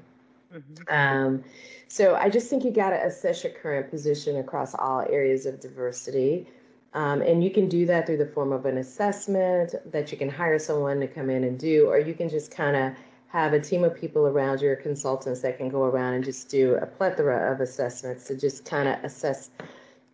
Mm-hmm. 0.54 0.94
Um, 0.94 1.44
so 1.88 2.16
I 2.16 2.30
just 2.30 2.50
think 2.50 2.64
you 2.64 2.72
got 2.72 2.92
to 2.92 3.06
assess 3.06 3.44
your 3.44 3.54
current 3.54 3.90
position 3.90 4.38
across 4.38 4.76
all 4.76 5.02
areas 5.02 5.46
of 5.46 5.60
diversity. 5.60 6.48
Um, 6.94 7.22
and 7.22 7.44
you 7.44 7.52
can 7.52 7.70
do 7.70 7.86
that 7.86 8.06
through 8.06 8.18
the 8.18 8.26
form 8.26 8.52
of 8.52 8.66
an 8.66 8.78
assessment 8.78 9.76
that 9.92 10.12
you 10.12 10.18
can 10.18 10.30
hire 10.30 10.58
someone 10.58 11.00
to 11.02 11.08
come 11.08 11.30
in 11.30 11.44
and 11.44 11.60
do, 11.60 11.88
or 11.88 12.00
you 12.00 12.14
can 12.14 12.30
just 12.30 12.50
kind 12.50 12.76
of 12.76 12.94
have 13.28 13.54
a 13.54 13.60
team 13.60 13.84
of 13.84 13.94
people 13.94 14.26
around 14.26 14.62
your 14.62 14.76
consultants 14.76 15.42
that 15.42 15.58
can 15.58 15.70
go 15.70 15.84
around 15.84 16.14
and 16.14 16.24
just 16.24 16.50
do 16.50 16.76
a 16.76 16.86
plethora 16.86 17.52
of 17.52 17.60
assessments 17.60 18.26
to 18.28 18.36
just 18.38 18.66
kind 18.66 18.88
of 18.88 19.04
assess, 19.04 19.50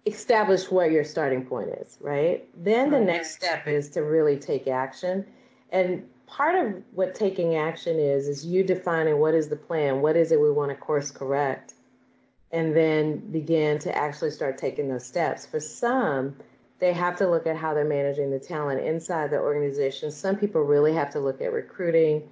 establish 0.06 0.72
where 0.72 0.90
your 0.90 1.04
starting 1.04 1.46
point 1.46 1.70
is, 1.70 1.98
right? 2.02 2.48
Then 2.64 2.90
the 2.90 3.00
next 3.00 3.36
step 3.36 3.68
is 3.68 3.90
to 3.92 4.02
really 4.02 4.38
take 4.38 4.68
action. 4.68 5.26
And 5.72 6.08
part 6.38 6.56
of 6.56 6.82
what 6.94 7.16
taking 7.16 7.56
action 7.56 8.00
is 8.00 8.28
is 8.28 8.46
you 8.46 8.64
defining 8.64 9.20
what 9.20 9.36
is 9.36 9.50
the 9.50 9.56
plan 9.56 10.02
what 10.02 10.16
is 10.16 10.32
it 10.32 10.42
we 10.42 10.52
want 10.52 10.70
to 10.70 10.76
course 10.76 11.12
correct 11.12 11.74
and 12.54 12.76
then 12.76 13.18
begin 13.32 13.80
to 13.80 13.98
actually 13.98 14.30
start 14.30 14.60
taking 14.60 14.88
those 14.88 15.06
steps. 15.06 15.46
For 15.46 15.60
some 15.60 16.38
they 16.80 16.94
have 16.94 17.18
to 17.18 17.30
look 17.30 17.48
at 17.48 17.56
how 17.56 17.74
they're 17.74 17.86
managing 17.86 18.30
the 18.30 18.40
talent 18.40 18.82
inside 18.82 19.32
the 19.32 19.40
organization. 19.40 20.12
Some 20.12 20.36
people 20.36 20.62
really 20.62 20.94
have 20.94 21.12
to 21.12 21.20
look 21.20 21.42
at 21.42 21.54
recruiting. 21.54 22.30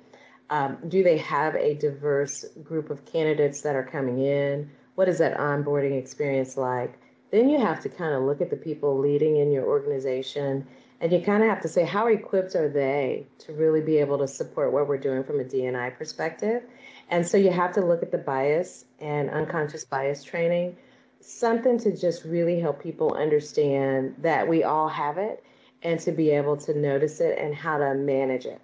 Um, 0.50 0.78
do 0.90 1.04
they 1.04 1.18
have 1.20 1.56
a 1.56 1.76
diverse 1.76 2.44
group 2.62 2.90
of 2.90 3.06
candidates 3.06 3.62
that 3.62 3.76
are 3.76 3.84
coming 3.84 4.20
in? 4.20 4.70
What 4.96 5.08
is 5.08 5.20
that 5.20 5.38
onboarding 5.38 5.98
experience 5.98 6.58
like? 6.58 7.00
Then 7.32 7.48
you 7.48 7.60
have 7.60 7.82
to 7.84 7.90
kind 7.90 8.14
of 8.14 8.24
look 8.24 8.42
at 8.42 8.50
the 8.50 8.58
people 8.58 9.00
leading 9.00 9.38
in 9.38 9.52
your 9.52 9.66
organization 9.66 10.68
and 11.02 11.12
you 11.12 11.20
kind 11.20 11.42
of 11.42 11.50
have 11.50 11.62
to 11.62 11.68
say, 11.68 11.84
how 11.84 12.06
equipped 12.08 12.56
are 12.56 12.70
they 12.70 13.26
to 13.40 13.54
really 13.54 13.82
be 13.82 13.98
able 13.98 14.20
to 14.20 14.28
support 14.28 14.72
what 14.72 14.88
we're 14.88 15.00
doing 15.00 15.24
from 15.24 15.40
a 15.40 15.44
DNI 15.44 15.98
perspective? 15.98 16.62
And 17.10 17.28
so 17.28 17.38
you 17.38 17.50
have 17.50 17.74
to 17.74 17.82
look 17.82 18.04
at 18.04 18.12
the 18.12 18.20
bias 18.20 18.86
and 19.00 19.32
unconscious 19.32 19.84
bias 19.84 20.24
training, 20.24 20.78
something 21.20 21.80
to 21.80 21.98
just 21.98 22.24
really 22.24 22.60
help 22.60 22.84
people 22.84 23.16
understand 23.16 24.14
that 24.20 24.48
we 24.48 24.64
all 24.64 24.88
have 24.88 25.18
it 25.18 25.44
and 25.82 26.00
to 26.02 26.12
be 26.12 26.30
able 26.30 26.56
to 26.58 26.78
notice 26.78 27.20
it 27.20 27.40
and 27.40 27.56
how 27.56 27.80
to 27.80 27.96
manage 27.96 28.46
it, 28.46 28.62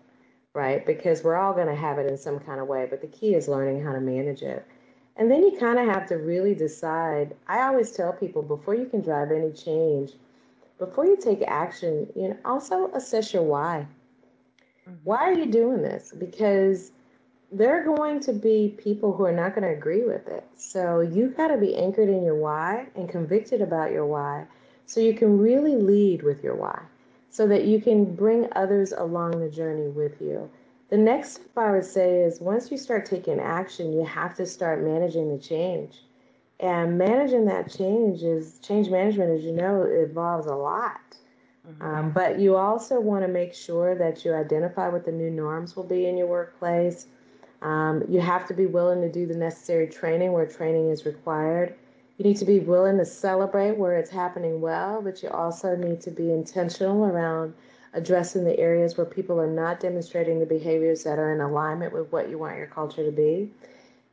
right? 0.54 0.86
Because 0.86 1.24
we're 1.24 1.36
all 1.36 1.54
going 1.54 1.68
to 1.68 1.76
have 1.76 1.98
it 1.98 2.06
in 2.06 2.20
some 2.20 2.38
kind 2.40 2.60
of 2.60 2.68
way, 2.68 2.86
but 2.88 3.02
the 3.02 3.08
key 3.08 3.34
is 3.34 3.48
learning 3.48 3.84
how 3.84 3.94
to 3.94 4.00
manage 4.00 4.44
it. 4.44 4.64
And 5.16 5.32
then 5.32 5.42
you 5.42 5.58
kind 5.60 5.80
of 5.80 5.88
have 5.88 6.08
to 6.10 6.18
really 6.18 6.54
decide. 6.54 7.36
I 7.48 7.64
always 7.64 7.92
tell 7.94 8.14
people 8.14 8.44
before 8.44 8.76
you 8.76 8.86
can 8.86 9.02
drive 9.02 9.32
any 9.32 9.52
change, 9.52 10.12
before 10.80 11.06
you 11.06 11.18
take 11.18 11.42
action, 11.48 12.08
you 12.16 12.30
know, 12.30 12.38
also 12.46 12.92
assess 12.94 13.34
your 13.34 13.44
why. 13.44 13.88
Mm-hmm. 14.88 14.98
Why 15.04 15.18
are 15.18 15.34
you 15.34 15.48
doing 15.48 15.82
this? 15.82 16.14
Because 16.18 16.92
there 17.52 17.80
are 17.80 17.84
going 17.84 18.20
to 18.22 18.34
be 18.34 18.76
people 18.78 19.16
who 19.16 19.24
are 19.24 19.32
not 19.32 19.56
going 19.56 19.64
to 19.64 19.76
agree 19.76 20.04
with 20.04 20.28
it. 20.28 20.46
So 20.58 21.00
you 21.00 21.30
got 21.30 21.48
to 21.48 21.58
be 21.58 21.76
anchored 21.76 22.10
in 22.10 22.24
your 22.24 22.36
why 22.36 22.88
and 22.96 23.08
convicted 23.08 23.62
about 23.62 23.92
your 23.92 24.06
why 24.06 24.46
so 24.86 25.00
you 25.00 25.14
can 25.14 25.38
really 25.38 25.76
lead 25.76 26.24
with 26.24 26.44
your 26.44 26.56
why 26.56 26.82
so 27.30 27.48
that 27.48 27.66
you 27.66 27.82
can 27.82 28.16
bring 28.16 28.48
others 28.56 28.94
along 28.94 29.40
the 29.40 29.50
journey 29.50 29.88
with 29.88 30.22
you. 30.22 30.50
The 30.90 30.98
next 30.98 31.34
step 31.34 31.58
I 31.58 31.72
would 31.72 31.86
say 31.86 32.22
is 32.22 32.40
once 32.40 32.72
you 32.72 32.78
start 32.78 33.06
taking 33.06 33.40
action, 33.40 33.94
you 33.94 34.06
have 34.06 34.36
to 34.38 34.46
start 34.46 34.82
managing 34.82 35.30
the 35.30 35.42
change. 35.42 36.02
And 36.60 36.98
managing 36.98 37.46
that 37.46 37.72
change 37.72 38.24
is 38.24 38.58
change 38.60 38.90
management, 38.90 39.32
as 39.38 39.44
you 39.44 39.52
know, 39.52 39.84
involves 39.84 40.48
a 40.48 40.56
lot. 40.56 41.00
Mm-hmm. 41.68 41.82
Um, 41.84 42.12
but 42.12 42.40
you 42.40 42.56
also 42.56 43.00
want 43.00 43.24
to 43.24 43.28
make 43.28 43.54
sure 43.54 43.96
that 43.96 44.26
you 44.26 44.34
identify 44.34 44.90
what 44.90 45.06
the 45.06 45.12
new 45.12 45.30
norms 45.30 45.76
will 45.76 45.84
be 45.84 46.08
in 46.08 46.18
your 46.18 46.28
workplace. 46.28 47.06
Um, 47.62 48.04
you 48.08 48.22
have 48.22 48.48
to 48.48 48.54
be 48.54 48.66
willing 48.66 49.02
to 49.02 49.12
do 49.12 49.26
the 49.26 49.36
necessary 49.36 49.88
training 49.88 50.32
where 50.32 50.46
training 50.46 50.90
is 50.90 51.06
required. 51.06 51.76
You 52.18 52.26
need 52.26 52.38
to 52.38 52.46
be 52.46 52.60
willing 52.60 52.98
to 52.98 53.06
celebrate 53.06 53.78
where 53.78 53.98
it's 53.98 54.10
happening 54.10 54.60
well, 54.60 55.02
but 55.02 55.22
you 55.22 55.30
also 55.30 55.76
need 55.76 56.02
to 56.02 56.12
be 56.12 56.32
intentional 56.32 57.06
around 57.06 57.54
addressing 57.94 58.44
the 58.44 58.58
areas 58.60 58.98
where 58.98 59.06
people 59.06 59.40
are 59.40 59.52
not 59.52 59.80
demonstrating 59.80 60.40
the 60.40 60.46
behaviors 60.46 61.04
that 61.04 61.20
are 61.20 61.34
in 61.34 61.42
alignment 61.42 61.94
with 61.94 62.12
what 62.12 62.30
you 62.30 62.38
want 62.38 62.58
your 62.58 62.68
culture 62.68 63.04
to 63.04 63.12
be. 63.12 63.52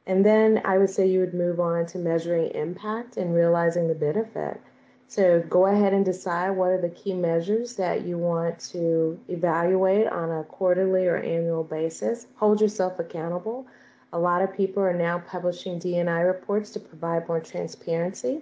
And 0.06 0.24
then 0.24 0.60
I 0.64 0.78
would 0.78 0.90
say 0.90 1.06
you 1.06 1.20
would 1.20 1.34
move 1.34 1.60
on 1.60 1.86
to 1.86 1.98
measuring 1.98 2.50
impact 2.50 3.16
and 3.16 3.34
realizing 3.34 3.88
the 3.88 3.94
benefit. 3.94 4.60
So 5.08 5.40
go 5.48 5.66
ahead 5.66 5.92
and 5.92 6.04
decide 6.04 6.50
what 6.50 6.70
are 6.70 6.80
the 6.80 6.88
key 6.88 7.14
measures 7.14 7.74
that 7.76 8.04
you 8.04 8.18
want 8.18 8.58
to 8.72 9.18
evaluate 9.28 10.08
on 10.08 10.30
a 10.30 10.44
quarterly 10.44 11.06
or 11.06 11.16
annual 11.16 11.64
basis. 11.64 12.26
Hold 12.36 12.60
yourself 12.60 12.98
accountable. 12.98 13.66
A 14.12 14.18
lot 14.18 14.42
of 14.42 14.56
people 14.56 14.82
are 14.82 14.96
now 14.96 15.18
publishing 15.18 15.78
DNI 15.78 16.26
reports 16.26 16.70
to 16.70 16.80
provide 16.80 17.28
more 17.28 17.40
transparency 17.40 18.40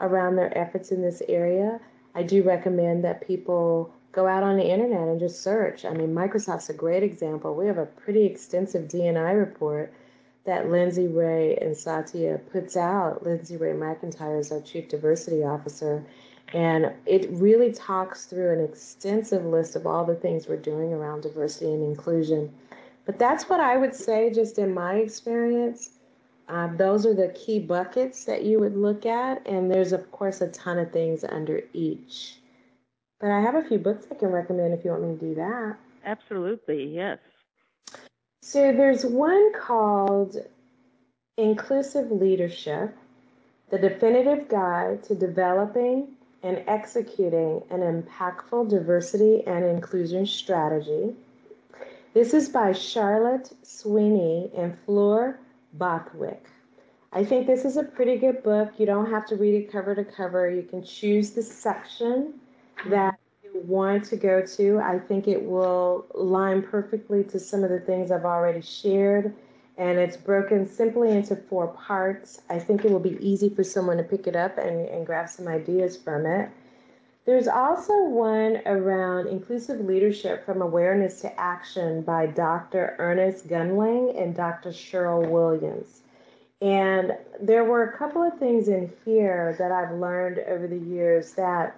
around 0.00 0.36
their 0.36 0.56
efforts 0.56 0.92
in 0.92 1.02
this 1.02 1.22
area. 1.28 1.80
I 2.14 2.22
do 2.22 2.42
recommend 2.42 3.04
that 3.04 3.26
people 3.26 3.92
go 4.12 4.26
out 4.26 4.42
on 4.42 4.56
the 4.56 4.68
internet 4.68 5.08
and 5.08 5.20
just 5.20 5.42
search. 5.42 5.84
I 5.84 5.90
mean, 5.90 6.14
Microsoft's 6.14 6.70
a 6.70 6.74
great 6.74 7.02
example. 7.02 7.54
We 7.54 7.66
have 7.66 7.78
a 7.78 7.86
pretty 7.86 8.24
extensive 8.24 8.88
DNI 8.88 9.38
report 9.38 9.92
that 10.48 10.70
Lindsay-Rae 10.70 11.58
and 11.60 11.76
Satya 11.76 12.40
puts 12.50 12.74
out. 12.74 13.22
Lindsay-Rae 13.22 13.74
McIntyre 13.74 14.40
is 14.40 14.50
our 14.50 14.62
Chief 14.62 14.88
Diversity 14.88 15.44
Officer. 15.44 16.06
And 16.54 16.90
it 17.04 17.28
really 17.32 17.70
talks 17.70 18.24
through 18.24 18.54
an 18.54 18.64
extensive 18.64 19.44
list 19.44 19.76
of 19.76 19.86
all 19.86 20.06
the 20.06 20.14
things 20.14 20.48
we're 20.48 20.56
doing 20.56 20.94
around 20.94 21.20
diversity 21.20 21.66
and 21.66 21.84
inclusion. 21.84 22.50
But 23.04 23.18
that's 23.18 23.50
what 23.50 23.60
I 23.60 23.76
would 23.76 23.94
say, 23.94 24.32
just 24.32 24.58
in 24.58 24.72
my 24.72 24.94
experience. 24.94 25.90
Um, 26.48 26.78
those 26.78 27.04
are 27.04 27.12
the 27.12 27.28
key 27.34 27.58
buckets 27.58 28.24
that 28.24 28.42
you 28.42 28.58
would 28.58 28.74
look 28.74 29.04
at. 29.04 29.46
And 29.46 29.70
there's, 29.70 29.92
of 29.92 30.10
course, 30.10 30.40
a 30.40 30.48
ton 30.48 30.78
of 30.78 30.90
things 30.90 31.24
under 31.24 31.60
each. 31.74 32.38
But 33.20 33.32
I 33.32 33.42
have 33.42 33.54
a 33.54 33.62
few 33.62 33.78
books 33.78 34.06
I 34.10 34.14
can 34.14 34.30
recommend 34.30 34.72
if 34.72 34.82
you 34.82 34.92
want 34.92 35.02
me 35.02 35.14
to 35.18 35.20
do 35.20 35.34
that. 35.34 35.76
Absolutely, 36.06 36.86
yes. 36.86 37.18
So 38.50 38.72
there's 38.72 39.04
one 39.04 39.52
called 39.52 40.38
Inclusive 41.36 42.10
Leadership 42.10 42.96
The 43.68 43.76
Definitive 43.76 44.48
Guide 44.48 45.04
to 45.04 45.14
Developing 45.14 46.16
and 46.42 46.64
Executing 46.66 47.62
an 47.68 47.80
Impactful 47.80 48.70
Diversity 48.70 49.42
and 49.46 49.66
Inclusion 49.66 50.24
Strategy. 50.24 51.14
This 52.14 52.32
is 52.32 52.48
by 52.48 52.72
Charlotte 52.72 53.52
Sweeney 53.64 54.50
and 54.56 54.78
Fleur 54.86 55.38
Bothwick. 55.74 56.46
I 57.12 57.24
think 57.24 57.46
this 57.46 57.66
is 57.66 57.76
a 57.76 57.84
pretty 57.84 58.16
good 58.16 58.42
book. 58.42 58.72
You 58.78 58.86
don't 58.86 59.10
have 59.10 59.26
to 59.26 59.36
read 59.36 59.56
it 59.56 59.70
cover 59.70 59.94
to 59.94 60.04
cover. 60.04 60.48
You 60.48 60.62
can 60.62 60.82
choose 60.82 61.32
the 61.32 61.42
section 61.42 62.40
that 62.88 63.18
want 63.64 64.04
to 64.04 64.16
go 64.16 64.44
to. 64.44 64.78
I 64.78 64.98
think 64.98 65.28
it 65.28 65.42
will 65.42 66.06
line 66.14 66.62
perfectly 66.62 67.24
to 67.24 67.38
some 67.38 67.64
of 67.64 67.70
the 67.70 67.80
things 67.80 68.10
I've 68.10 68.24
already 68.24 68.62
shared. 68.62 69.34
And 69.76 69.98
it's 69.98 70.16
broken 70.16 70.66
simply 70.68 71.12
into 71.12 71.36
four 71.36 71.68
parts. 71.68 72.40
I 72.50 72.58
think 72.58 72.84
it 72.84 72.90
will 72.90 72.98
be 72.98 73.16
easy 73.20 73.48
for 73.48 73.62
someone 73.62 73.96
to 73.98 74.02
pick 74.02 74.26
it 74.26 74.34
up 74.34 74.58
and, 74.58 74.88
and 74.88 75.06
grab 75.06 75.28
some 75.28 75.46
ideas 75.46 75.96
from 75.96 76.26
it. 76.26 76.50
There's 77.28 77.46
also 77.46 78.04
one 78.04 78.62
around 78.64 79.28
inclusive 79.28 79.80
leadership 79.80 80.46
from 80.46 80.62
awareness 80.62 81.20
to 81.20 81.38
action 81.38 82.00
by 82.00 82.26
Dr. 82.26 82.96
Ernest 82.98 83.48
Gundling 83.48 84.16
and 84.16 84.34
Dr. 84.34 84.70
Cheryl 84.70 85.28
Williams. 85.28 86.00
And 86.60 87.12
there 87.40 87.64
were 87.64 87.84
a 87.84 87.96
couple 87.96 88.22
of 88.22 88.38
things 88.38 88.68
in 88.68 88.90
here 89.04 89.54
that 89.58 89.70
I've 89.70 89.92
learned 89.98 90.38
over 90.48 90.66
the 90.66 90.78
years 90.78 91.32
that 91.32 91.76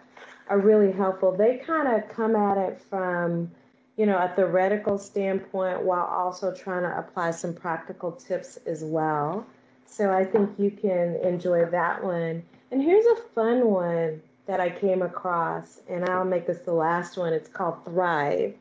are 0.50 0.58
really 0.58 0.92
helpful. 0.92 1.32
They 1.32 1.58
kind 1.58 1.88
of 1.88 2.08
come 2.10 2.34
at 2.34 2.58
it 2.58 2.82
from, 2.90 3.50
you 3.96 4.04
know, 4.04 4.18
a 4.18 4.32
theoretical 4.34 4.98
standpoint 4.98 5.82
while 5.82 6.04
also 6.04 6.52
trying 6.52 6.82
to 6.82 6.98
apply 6.98 7.30
some 7.30 7.54
practical 7.54 8.12
tips 8.12 8.58
as 8.66 8.82
well. 8.84 9.46
So 9.86 10.12
I 10.12 10.24
think 10.24 10.58
you 10.58 10.72
can 10.72 11.16
enjoy 11.22 11.64
that 11.66 12.02
one. 12.02 12.42
And 12.72 12.82
here's 12.82 13.06
a 13.06 13.22
fun 13.34 13.68
one 13.68 14.20
that 14.46 14.60
I 14.60 14.70
came 14.70 15.02
across, 15.02 15.80
and 15.88 16.08
I'll 16.08 16.24
make 16.24 16.46
this 16.46 16.58
the 16.58 16.72
last 16.72 17.16
one. 17.16 17.32
It's 17.32 17.48
called 17.48 17.84
Thrive 17.84 18.54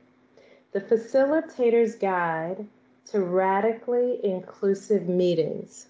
The 0.71 0.81
Facilitator's 0.81 1.95
Guide 1.95 2.67
to 3.11 3.21
Radically 3.21 4.19
Inclusive 4.23 5.09
Meetings. 5.09 5.87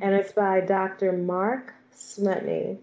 And 0.00 0.12
it's 0.14 0.32
by 0.32 0.60
Dr. 0.60 1.12
Mark 1.12 1.72
Smutny. 1.94 2.78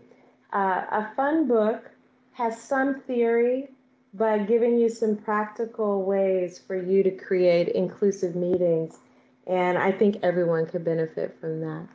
Uh, 0.54 0.86
a 0.92 1.12
fun 1.16 1.48
book, 1.48 1.90
has 2.34 2.62
some 2.62 3.02
theory, 3.02 3.70
but 4.14 4.48
giving 4.48 4.78
you 4.78 4.90
some 4.90 5.18
practical 5.18 6.04
ways 6.04 6.60
for 6.60 6.76
you 6.76 7.04
to 7.04 7.12
create 7.12 7.70
inclusive 7.70 8.36
meetings. 8.36 8.98
And 9.48 9.78
I 9.78 9.92
think 9.92 10.18
everyone 10.24 10.66
could 10.68 10.86
benefit 10.86 11.38
from 11.40 11.62
that. 11.62 11.88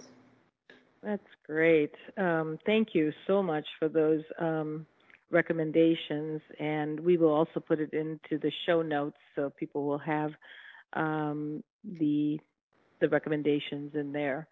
That's 1.03 1.23
great. 1.47 1.95
Um, 2.17 2.59
thank 2.67 2.89
you 2.95 3.13
so 3.27 3.43
much 3.43 3.67
for 3.79 3.89
those 3.89 4.23
um, 4.39 4.87
recommendations, 5.31 6.41
and 6.59 6.99
we 7.01 7.17
will 7.17 7.33
also 7.33 7.61
put 7.61 7.81
it 7.81 7.93
into 7.93 8.39
the 8.39 8.53
show 8.67 8.83
notes 8.83 9.17
so 9.35 9.51
people 9.51 9.87
will 9.87 9.99
have 9.99 10.33
um, 10.95 11.63
the 11.85 12.41
the 13.01 13.09
recommendations 13.09 13.95
in 13.95 14.11
there. 14.11 14.49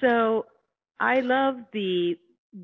So 0.00 0.46
I 0.98 1.20
love 1.20 1.56
the 1.72 2.18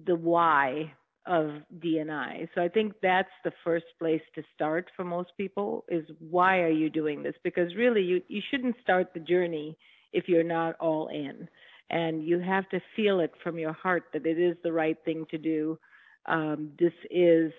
the 0.07 0.17
why 0.17 0.95
of 1.27 1.51
DNI. 1.79 2.49
So 2.55 2.63
I 2.63 2.69
think 2.69 2.95
that's 3.03 3.31
the 3.45 3.53
first 3.65 3.87
place 3.99 4.23
to 4.35 4.43
start 4.55 4.91
for 4.97 5.05
most 5.05 5.31
people 5.37 5.85
is 5.89 6.05
why 6.19 6.59
are 6.61 6.71
you 6.71 6.91
doing 6.91 7.23
this? 7.23 7.35
Because 7.45 7.75
really 7.77 8.03
you, 8.03 8.23
you 8.29 8.43
shouldn't 8.51 8.77
start 8.83 9.15
the 9.15 9.21
journey 9.21 9.77
if 10.13 10.29
you're 10.29 10.43
not 10.43 10.77
all 10.81 11.09
in. 11.09 11.49
And 11.91 12.25
you 12.25 12.39
have 12.41 12.69
to 12.71 12.81
feel 12.97 13.21
it 13.21 13.33
from 13.43 13.59
your 13.59 13.73
heart 13.73 14.05
that 14.13 14.27
it 14.27 14.39
is 14.39 14.57
the 14.63 14.73
right 14.73 14.97
thing 15.05 15.27
to 15.31 15.39
do. 15.39 15.79
Um, 16.27 16.71
this 16.79 16.93
is 17.11 17.53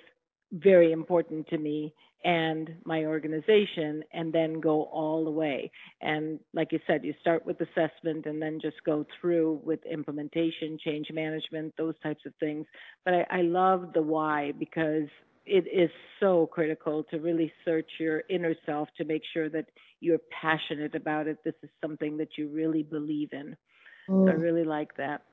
very 0.53 0.91
important 0.91 1.47
to 1.47 1.57
me 1.57 1.93
and 2.23 2.73
my 2.85 3.05
organization 3.05 4.03
and 4.13 4.31
then 4.31 4.59
go 4.61 4.83
all 4.83 5.25
the 5.25 5.31
way. 5.31 5.69
And 6.01 6.39
like 6.53 6.71
you 6.71 6.79
said, 6.87 7.03
you 7.03 7.13
start 7.19 7.45
with 7.45 7.59
assessment 7.59 8.25
and 8.25 8.41
then 8.41 8.59
just 8.61 8.77
go 8.85 9.05
through 9.19 9.61
with 9.63 9.79
implementation, 9.85 10.77
change 10.83 11.07
management, 11.11 11.73
those 11.77 11.95
types 12.01 12.21
of 12.25 12.33
things. 12.39 12.65
But 13.03 13.13
I, 13.13 13.25
I 13.29 13.41
love 13.41 13.91
the 13.93 14.01
why 14.01 14.53
because 14.57 15.09
it 15.45 15.65
is 15.67 15.89
so 16.21 16.47
critical 16.47 17.03
to 17.11 17.19
really 17.19 17.51
search 17.65 17.89
your 17.99 18.23
inner 18.29 18.55
self 18.65 18.87
to 18.97 19.03
make 19.03 19.23
sure 19.33 19.49
that 19.49 19.65
you're 19.99 20.21
passionate 20.41 20.95
about 20.95 21.27
it. 21.27 21.39
This 21.43 21.55
is 21.61 21.69
something 21.81 22.15
that 22.17 22.37
you 22.37 22.47
really 22.47 22.83
believe 22.83 23.29
in. 23.33 23.57
Mm. 24.09 24.25
So 24.25 24.31
I 24.31 24.35
mm. 24.35 24.41
really 24.41 24.63
like 24.63 24.95
that. 24.95 25.23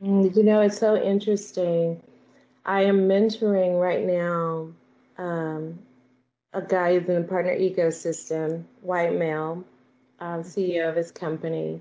Mm, 0.00 0.36
you 0.36 0.44
know, 0.44 0.60
it's 0.60 0.78
so 0.78 0.96
interesting. 0.96 2.00
I 2.64 2.82
am 2.82 3.08
mentoring 3.08 3.80
right 3.80 4.04
now 4.04 4.68
um, 5.16 5.78
a 6.52 6.62
guy 6.62 6.98
who's 6.98 7.08
in 7.08 7.22
the 7.22 7.28
partner 7.28 7.56
ecosystem, 7.56 8.64
white 8.82 9.14
male, 9.14 9.64
um, 10.20 10.42
CEO 10.42 10.88
of 10.88 10.96
his 10.96 11.10
company, 11.10 11.80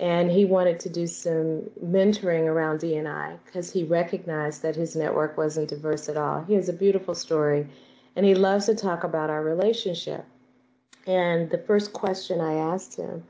and 0.00 0.30
he 0.30 0.44
wanted 0.44 0.80
to 0.80 0.88
do 0.88 1.06
some 1.06 1.70
mentoring 1.82 2.46
around 2.46 2.80
DNI 2.80 3.38
because 3.44 3.72
he 3.72 3.84
recognized 3.84 4.62
that 4.62 4.74
his 4.74 4.96
network 4.96 5.36
wasn't 5.36 5.68
diverse 5.68 6.08
at 6.08 6.16
all. 6.16 6.42
He 6.44 6.54
has 6.54 6.68
a 6.68 6.72
beautiful 6.72 7.14
story, 7.14 7.66
and 8.16 8.26
he 8.26 8.34
loves 8.34 8.66
to 8.66 8.74
talk 8.74 9.04
about 9.04 9.30
our 9.30 9.42
relationship. 9.42 10.24
And 11.06 11.50
the 11.50 11.58
first 11.58 11.92
question 11.92 12.40
I 12.40 12.54
asked 12.54 12.96
him 12.96 13.24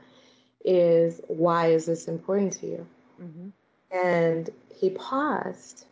is, 0.63 1.21
"Why 1.27 1.67
is 1.67 1.85
this 1.85 2.07
important 2.07 2.53
to 2.53 2.67
you?" 2.67 2.87
Mm-hmm. 3.21 3.49
And 3.95 4.49
he 4.75 4.89
paused, 4.89 5.85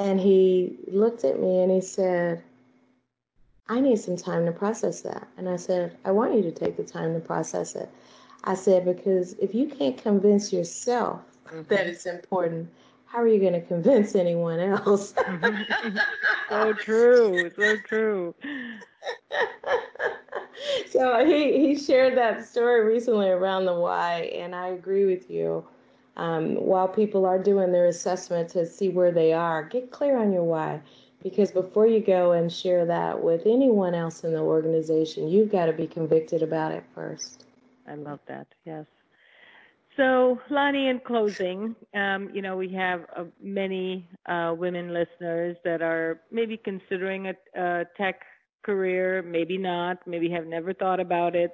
and 0.00 0.18
he 0.18 0.78
looked 0.88 1.24
at 1.24 1.38
me 1.38 1.60
and 1.60 1.70
he 1.70 1.80
said 1.80 2.42
I 3.70 3.78
need 3.78 4.00
some 4.00 4.16
time 4.16 4.46
to 4.46 4.52
process 4.52 5.02
that. 5.02 5.28
And 5.36 5.48
I 5.48 5.54
said, 5.54 5.96
I 6.04 6.10
want 6.10 6.34
you 6.34 6.42
to 6.42 6.50
take 6.50 6.76
the 6.76 6.82
time 6.82 7.14
to 7.14 7.20
process 7.20 7.76
it. 7.76 7.88
I 8.42 8.54
said, 8.54 8.84
because 8.84 9.34
if 9.34 9.54
you 9.54 9.68
can't 9.68 9.96
convince 9.96 10.52
yourself 10.52 11.20
mm-hmm. 11.46 11.62
that 11.68 11.86
it's 11.86 12.04
important, 12.04 12.68
how 13.06 13.18
are 13.18 13.28
you 13.28 13.38
going 13.38 13.52
to 13.52 13.60
convince 13.60 14.16
anyone 14.16 14.58
else? 14.58 15.14
so 16.48 16.72
true, 16.72 17.48
so 17.56 17.76
true. 17.86 18.34
so 20.90 21.24
he, 21.24 21.68
he 21.68 21.78
shared 21.78 22.18
that 22.18 22.44
story 22.44 22.84
recently 22.84 23.28
around 23.28 23.66
the 23.66 23.74
why, 23.74 24.32
and 24.34 24.52
I 24.52 24.68
agree 24.68 25.04
with 25.04 25.30
you. 25.30 25.64
Um, 26.16 26.54
while 26.56 26.88
people 26.88 27.24
are 27.26 27.38
doing 27.42 27.72
their 27.72 27.86
assessment 27.86 28.48
to 28.50 28.66
see 28.66 28.88
where 28.88 29.12
they 29.12 29.32
are, 29.32 29.62
get 29.62 29.90
clear 29.90 30.16
on 30.18 30.32
your 30.32 30.44
why. 30.44 30.80
Because 31.22 31.50
before 31.50 31.86
you 31.86 32.00
go 32.00 32.32
and 32.32 32.50
share 32.52 32.84
that 32.86 33.22
with 33.22 33.42
anyone 33.46 33.94
else 33.94 34.24
in 34.24 34.32
the 34.32 34.40
organization, 34.40 35.28
you've 35.28 35.50
got 35.50 35.66
to 35.66 35.72
be 35.72 35.86
convicted 35.86 36.42
about 36.42 36.72
it 36.72 36.84
first. 36.94 37.44
I 37.86 37.94
love 37.94 38.20
that. 38.28 38.46
Yes. 38.64 38.86
So, 39.96 40.38
Lonnie, 40.50 40.88
in 40.88 41.00
closing, 41.00 41.74
um, 41.94 42.30
you 42.32 42.40
know, 42.42 42.56
we 42.56 42.72
have 42.74 43.02
uh, 43.16 43.24
many 43.42 44.08
uh, 44.26 44.54
women 44.56 44.94
listeners 44.94 45.56
that 45.64 45.82
are 45.82 46.20
maybe 46.30 46.56
considering 46.56 47.28
a, 47.28 47.34
a 47.60 47.84
tech 47.96 48.20
career, 48.62 49.22
maybe 49.22 49.58
not, 49.58 49.98
maybe 50.06 50.30
have 50.30 50.46
never 50.46 50.72
thought 50.72 51.00
about 51.00 51.34
it. 51.34 51.52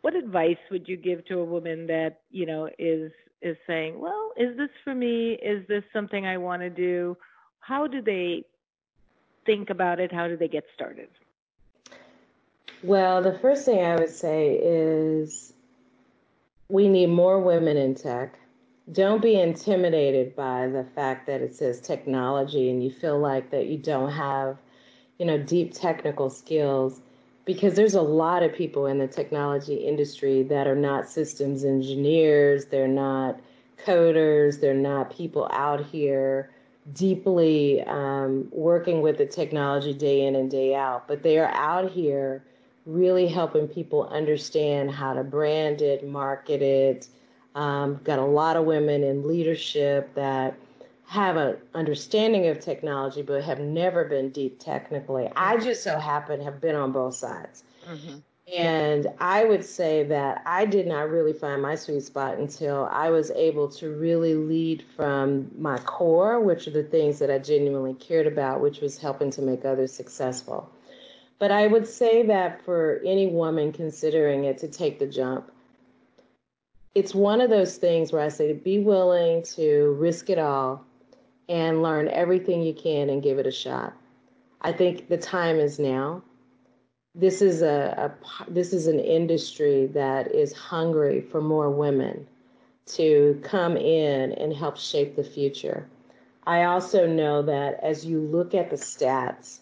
What 0.00 0.14
advice 0.14 0.58
would 0.70 0.88
you 0.88 0.96
give 0.96 1.24
to 1.26 1.38
a 1.40 1.44
woman 1.44 1.86
that 1.86 2.20
you 2.30 2.46
know 2.46 2.68
is 2.78 3.12
is 3.44 3.56
saying, 3.66 4.00
"Well, 4.00 4.32
is 4.36 4.56
this 4.56 4.70
for 4.82 4.94
me? 4.94 5.34
Is 5.34 5.66
this 5.68 5.84
something 5.92 6.26
I 6.26 6.38
want 6.38 6.62
to 6.62 6.70
do?" 6.70 7.16
How 7.60 7.86
do 7.86 8.02
they 8.02 8.44
think 9.46 9.70
about 9.70 10.00
it? 10.00 10.12
How 10.12 10.26
do 10.26 10.36
they 10.36 10.48
get 10.48 10.64
started? 10.74 11.08
Well, 12.82 13.22
the 13.22 13.38
first 13.38 13.64
thing 13.64 13.82
I 13.84 13.96
would 13.96 14.10
say 14.10 14.58
is 14.62 15.52
we 16.68 16.88
need 16.88 17.06
more 17.06 17.38
women 17.40 17.76
in 17.76 17.94
tech. 17.94 18.38
Don't 18.92 19.22
be 19.22 19.40
intimidated 19.40 20.36
by 20.36 20.66
the 20.68 20.84
fact 20.94 21.26
that 21.26 21.40
it 21.40 21.54
says 21.54 21.80
technology 21.80 22.68
and 22.68 22.84
you 22.84 22.90
feel 22.90 23.18
like 23.18 23.50
that 23.50 23.66
you 23.66 23.78
don't 23.78 24.10
have, 24.10 24.58
you 25.18 25.24
know, 25.24 25.38
deep 25.38 25.72
technical 25.72 26.28
skills 26.28 27.00
because 27.44 27.74
there's 27.74 27.94
a 27.94 28.02
lot 28.02 28.42
of 28.42 28.54
people 28.54 28.86
in 28.86 28.98
the 28.98 29.06
technology 29.06 29.74
industry 29.74 30.42
that 30.44 30.66
are 30.66 30.76
not 30.76 31.08
systems 31.08 31.64
engineers, 31.64 32.66
they're 32.66 32.88
not 32.88 33.38
coders, 33.84 34.60
they're 34.60 34.74
not 34.74 35.14
people 35.14 35.48
out 35.52 35.84
here 35.84 36.50
deeply 36.92 37.82
um, 37.84 38.48
working 38.50 39.00
with 39.00 39.18
the 39.18 39.26
technology 39.26 39.94
day 39.94 40.26
in 40.26 40.36
and 40.36 40.50
day 40.50 40.74
out, 40.74 41.08
but 41.08 41.22
they 41.22 41.38
are 41.38 41.50
out 41.54 41.90
here 41.90 42.42
really 42.86 43.26
helping 43.26 43.66
people 43.66 44.06
understand 44.08 44.90
how 44.90 45.14
to 45.14 45.24
brand 45.24 45.80
it, 45.80 46.06
market 46.06 46.60
it. 46.60 47.08
Um, 47.54 48.00
got 48.04 48.18
a 48.18 48.24
lot 48.24 48.56
of 48.56 48.64
women 48.64 49.02
in 49.02 49.26
leadership 49.26 50.12
that 50.14 50.54
have 51.14 51.36
an 51.36 51.56
understanding 51.74 52.48
of 52.48 52.58
technology 52.58 53.22
but 53.22 53.44
have 53.44 53.60
never 53.60 54.04
been 54.04 54.30
deep 54.30 54.58
technically. 54.58 55.30
I 55.36 55.58
just 55.58 55.84
so 55.84 55.96
happen 55.96 56.40
have 56.40 56.60
been 56.60 56.74
on 56.74 56.90
both 56.90 57.14
sides. 57.14 57.62
Mm-hmm. 57.88 58.16
And 58.52 59.06
I 59.20 59.44
would 59.44 59.64
say 59.64 60.02
that 60.04 60.42
I 60.44 60.66
did 60.66 60.88
not 60.88 61.08
really 61.08 61.32
find 61.32 61.62
my 61.62 61.76
sweet 61.76 62.02
spot 62.02 62.38
until 62.38 62.88
I 62.90 63.10
was 63.10 63.30
able 63.30 63.68
to 63.68 63.94
really 63.94 64.34
lead 64.34 64.84
from 64.96 65.50
my 65.56 65.78
core, 65.78 66.40
which 66.40 66.66
are 66.66 66.72
the 66.72 66.82
things 66.82 67.20
that 67.20 67.30
I 67.30 67.38
genuinely 67.38 67.94
cared 67.94 68.26
about, 68.26 68.60
which 68.60 68.80
was 68.80 68.98
helping 68.98 69.30
to 69.30 69.42
make 69.42 69.64
others 69.64 69.92
successful. 69.92 70.68
But 71.38 71.52
I 71.52 71.68
would 71.68 71.86
say 71.86 72.26
that 72.26 72.60
for 72.64 73.00
any 73.06 73.28
woman 73.28 73.72
considering 73.72 74.44
it 74.44 74.58
to 74.58 74.68
take 74.68 74.98
the 74.98 75.06
jump, 75.06 75.50
it's 76.96 77.14
one 77.14 77.40
of 77.40 77.50
those 77.50 77.76
things 77.76 78.12
where 78.12 78.22
I 78.22 78.28
say 78.28 78.48
to 78.48 78.54
be 78.54 78.80
willing 78.80 79.44
to 79.54 79.96
risk 79.98 80.28
it 80.28 80.40
all 80.40 80.84
and 81.48 81.82
learn 81.82 82.08
everything 82.08 82.62
you 82.62 82.74
can 82.74 83.10
and 83.10 83.22
give 83.22 83.38
it 83.38 83.46
a 83.46 83.52
shot. 83.52 83.94
I 84.60 84.72
think 84.72 85.08
the 85.08 85.18
time 85.18 85.56
is 85.56 85.78
now 85.78 86.22
this 87.14 87.40
is 87.40 87.62
a, 87.62 88.12
a, 88.12 88.50
this 88.50 88.72
is 88.72 88.86
an 88.88 88.98
industry 88.98 89.86
that 89.86 90.34
is 90.34 90.52
hungry 90.52 91.20
for 91.20 91.40
more 91.40 91.70
women 91.70 92.26
to 92.86 93.40
come 93.44 93.76
in 93.76 94.32
and 94.32 94.52
help 94.52 94.76
shape 94.76 95.14
the 95.14 95.24
future. 95.24 95.86
I 96.46 96.64
also 96.64 97.06
know 97.06 97.40
that 97.42 97.78
as 97.82 98.04
you 98.04 98.20
look 98.20 98.52
at 98.54 98.68
the 98.68 98.76
stats 98.76 99.60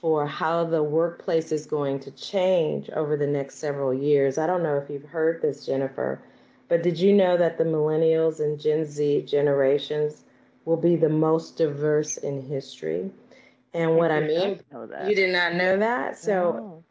for 0.00 0.26
how 0.26 0.64
the 0.64 0.82
workplace 0.82 1.52
is 1.52 1.66
going 1.66 2.00
to 2.00 2.10
change 2.10 2.90
over 2.90 3.16
the 3.16 3.26
next 3.26 3.56
several 3.56 3.94
years, 3.94 4.38
I 4.38 4.46
don't 4.46 4.62
know 4.62 4.76
if 4.76 4.90
you've 4.90 5.04
heard 5.04 5.42
this, 5.42 5.66
Jennifer, 5.66 6.20
but 6.68 6.82
did 6.82 6.98
you 6.98 7.12
know 7.14 7.36
that 7.36 7.58
the 7.58 7.64
millennials 7.64 8.40
and 8.40 8.60
Gen 8.60 8.84
Z 8.84 9.22
generations 9.22 10.24
will 10.64 10.76
be 10.76 10.96
the 10.96 11.08
most 11.08 11.56
diverse 11.56 12.16
in 12.16 12.42
history? 12.42 13.10
And 13.72 13.96
what 13.96 14.10
I 14.10 14.20
mean, 14.20 14.60
you 15.06 15.14
did 15.14 15.32
not 15.32 15.54
know 15.54 15.78
that. 15.78 16.18
So 16.18 16.52
no 16.52 16.84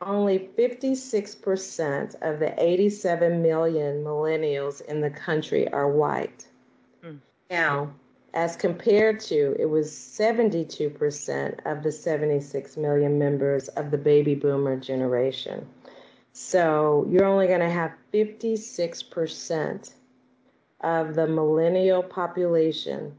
only 0.00 0.50
56% 0.58 2.14
of 2.22 2.38
the 2.38 2.54
87 2.62 3.42
million 3.42 4.04
millennials 4.04 4.80
in 4.82 5.00
the 5.00 5.10
country 5.10 5.70
are 5.72 5.88
white. 5.88 6.46
Mm. 7.04 7.18
Now, 7.50 7.92
as 8.34 8.56
compared 8.56 9.20
to 9.20 9.56
it 9.58 9.66
was 9.66 9.90
72% 9.90 11.66
of 11.66 11.82
the 11.82 11.92
76 11.92 12.76
million 12.76 13.18
members 13.18 13.68
of 13.68 13.90
the 13.90 13.98
baby 13.98 14.34
boomer 14.34 14.76
generation. 14.76 15.66
So 16.32 17.06
you're 17.08 17.26
only 17.26 17.46
going 17.46 17.60
to 17.60 17.70
have 17.70 17.92
56% 18.12 19.92
of 20.84 21.14
the 21.14 21.26
millennial 21.26 22.02
population 22.02 23.14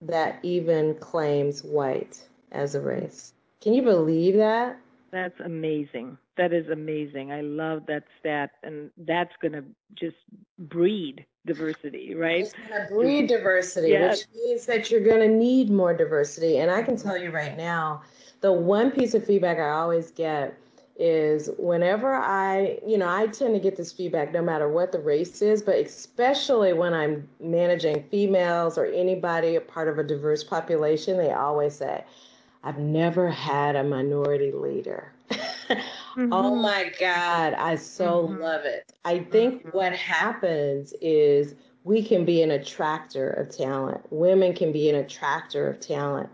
that 0.00 0.38
even 0.42 0.94
claims 0.96 1.62
white 1.62 2.20
as 2.52 2.74
a 2.74 2.80
race. 2.80 3.32
Can 3.60 3.74
you 3.74 3.82
believe 3.82 4.36
that? 4.36 4.78
That's 5.12 5.38
amazing. 5.44 6.18
That 6.36 6.52
is 6.52 6.68
amazing. 6.68 7.30
I 7.30 7.42
love 7.42 7.82
that 7.86 8.04
stat, 8.18 8.50
and 8.64 8.90
that's 8.98 9.30
going 9.40 9.52
to 9.52 9.64
just 9.94 10.16
breed 10.58 11.24
diversity, 11.46 12.14
right? 12.14 12.40
It's 12.40 12.52
going 12.52 12.86
to 12.86 12.92
breed 12.92 13.28
diversity, 13.28 13.90
yes. 13.90 14.18
which 14.18 14.26
means 14.34 14.66
that 14.66 14.90
you're 14.90 15.04
going 15.04 15.20
to 15.20 15.28
need 15.28 15.70
more 15.70 15.94
diversity. 15.94 16.58
And 16.58 16.70
I 16.70 16.82
can 16.82 16.96
tell 16.96 17.16
you 17.16 17.30
right 17.30 17.56
now, 17.56 18.02
the 18.40 18.52
one 18.52 18.90
piece 18.90 19.14
of 19.14 19.24
feedback 19.24 19.58
I 19.58 19.70
always 19.70 20.10
get 20.10 20.58
is 20.96 21.50
whenever 21.58 22.14
I, 22.14 22.78
you 22.86 22.98
know, 22.98 23.08
I 23.08 23.26
tend 23.26 23.54
to 23.54 23.60
get 23.60 23.76
this 23.76 23.92
feedback 23.92 24.32
no 24.32 24.42
matter 24.42 24.68
what 24.68 24.92
the 24.92 25.00
race 25.00 25.42
is, 25.42 25.60
but 25.60 25.74
especially 25.76 26.72
when 26.72 26.94
I'm 26.94 27.28
managing 27.40 28.04
females 28.10 28.78
or 28.78 28.86
anybody 28.86 29.56
a 29.56 29.60
part 29.60 29.88
of 29.88 29.98
a 29.98 30.04
diverse 30.04 30.44
population, 30.44 31.16
they 31.16 31.32
always 31.32 31.74
say, 31.74 32.04
I've 32.62 32.78
never 32.78 33.28
had 33.28 33.74
a 33.74 33.82
minority 33.82 34.52
leader. 34.52 35.12
mm-hmm. 35.30 36.32
Oh 36.32 36.54
my 36.54 36.92
God, 37.00 37.54
I 37.54 37.74
so 37.74 38.28
mm-hmm. 38.28 38.40
love 38.40 38.64
it. 38.64 38.92
I 39.04 39.18
think 39.18 39.66
mm-hmm. 39.66 39.76
what 39.76 39.92
happens 39.94 40.94
is 41.00 41.56
we 41.82 42.02
can 42.02 42.24
be 42.24 42.42
an 42.42 42.52
attractor 42.52 43.30
of 43.30 43.54
talent. 43.54 44.00
Women 44.10 44.54
can 44.54 44.72
be 44.72 44.88
an 44.88 44.96
attractor 44.96 45.68
of 45.68 45.80
talent. 45.80 46.30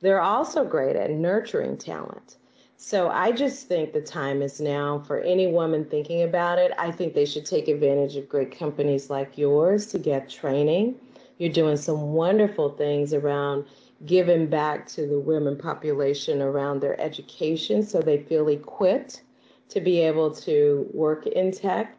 They're 0.00 0.20
also 0.20 0.64
great 0.64 0.96
at 0.96 1.10
nurturing 1.10 1.76
talent. 1.76 2.36
So 2.80 3.08
I 3.08 3.32
just 3.32 3.66
think 3.66 3.92
the 3.92 4.00
time 4.00 4.40
is 4.40 4.60
now 4.60 5.00
for 5.00 5.18
any 5.18 5.48
woman 5.48 5.84
thinking 5.84 6.22
about 6.22 6.60
it. 6.60 6.70
I 6.78 6.92
think 6.92 7.12
they 7.12 7.24
should 7.24 7.44
take 7.44 7.66
advantage 7.66 8.14
of 8.14 8.28
great 8.28 8.56
companies 8.56 9.10
like 9.10 9.36
yours 9.36 9.86
to 9.86 9.98
get 9.98 10.30
training. 10.30 10.94
You're 11.38 11.52
doing 11.52 11.76
some 11.76 12.12
wonderful 12.12 12.70
things 12.70 13.12
around 13.12 13.64
giving 14.06 14.46
back 14.46 14.86
to 14.90 15.08
the 15.08 15.18
women 15.18 15.58
population 15.58 16.40
around 16.40 16.80
their 16.80 16.98
education 17.00 17.82
so 17.82 18.00
they 18.00 18.22
feel 18.22 18.46
equipped 18.46 19.22
to 19.70 19.80
be 19.80 19.98
able 19.98 20.30
to 20.36 20.88
work 20.94 21.26
in 21.26 21.50
tech. 21.50 21.96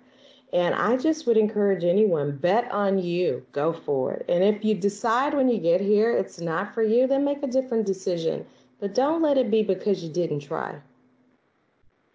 And 0.54 0.74
I 0.74 0.96
just 0.96 1.28
would 1.28 1.38
encourage 1.38 1.84
anyone 1.84 2.38
bet 2.38 2.72
on 2.72 2.98
you, 2.98 3.46
go 3.52 3.74
for 3.74 4.14
it. 4.14 4.26
And 4.30 4.46
if 4.46 4.64
you 4.64 4.76
decide 4.76 5.34
when 5.34 5.50
you 5.50 5.60
get 5.60 5.82
here 5.82 6.14
it's 6.14 6.40
not 6.40 6.74
for 6.74 6.84
you, 6.84 7.06
then 7.06 7.26
make 7.26 7.44
a 7.44 7.48
different 7.48 7.86
decision. 7.86 8.46
But 8.80 8.96
don't 8.96 9.22
let 9.22 9.38
it 9.38 9.52
be 9.52 9.64
because 9.64 10.04
you 10.04 10.12
didn't 10.12 10.42
try. 10.42 10.80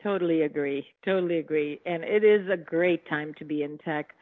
Totally 0.02 0.42
agree. 0.42 0.86
Totally 1.04 1.38
agree. 1.38 1.80
And 1.86 2.04
it 2.04 2.24
is 2.24 2.48
a 2.50 2.56
great 2.56 3.08
time 3.08 3.34
to 3.38 3.44
be 3.44 3.62
in 3.62 3.78
tech. 3.78 4.14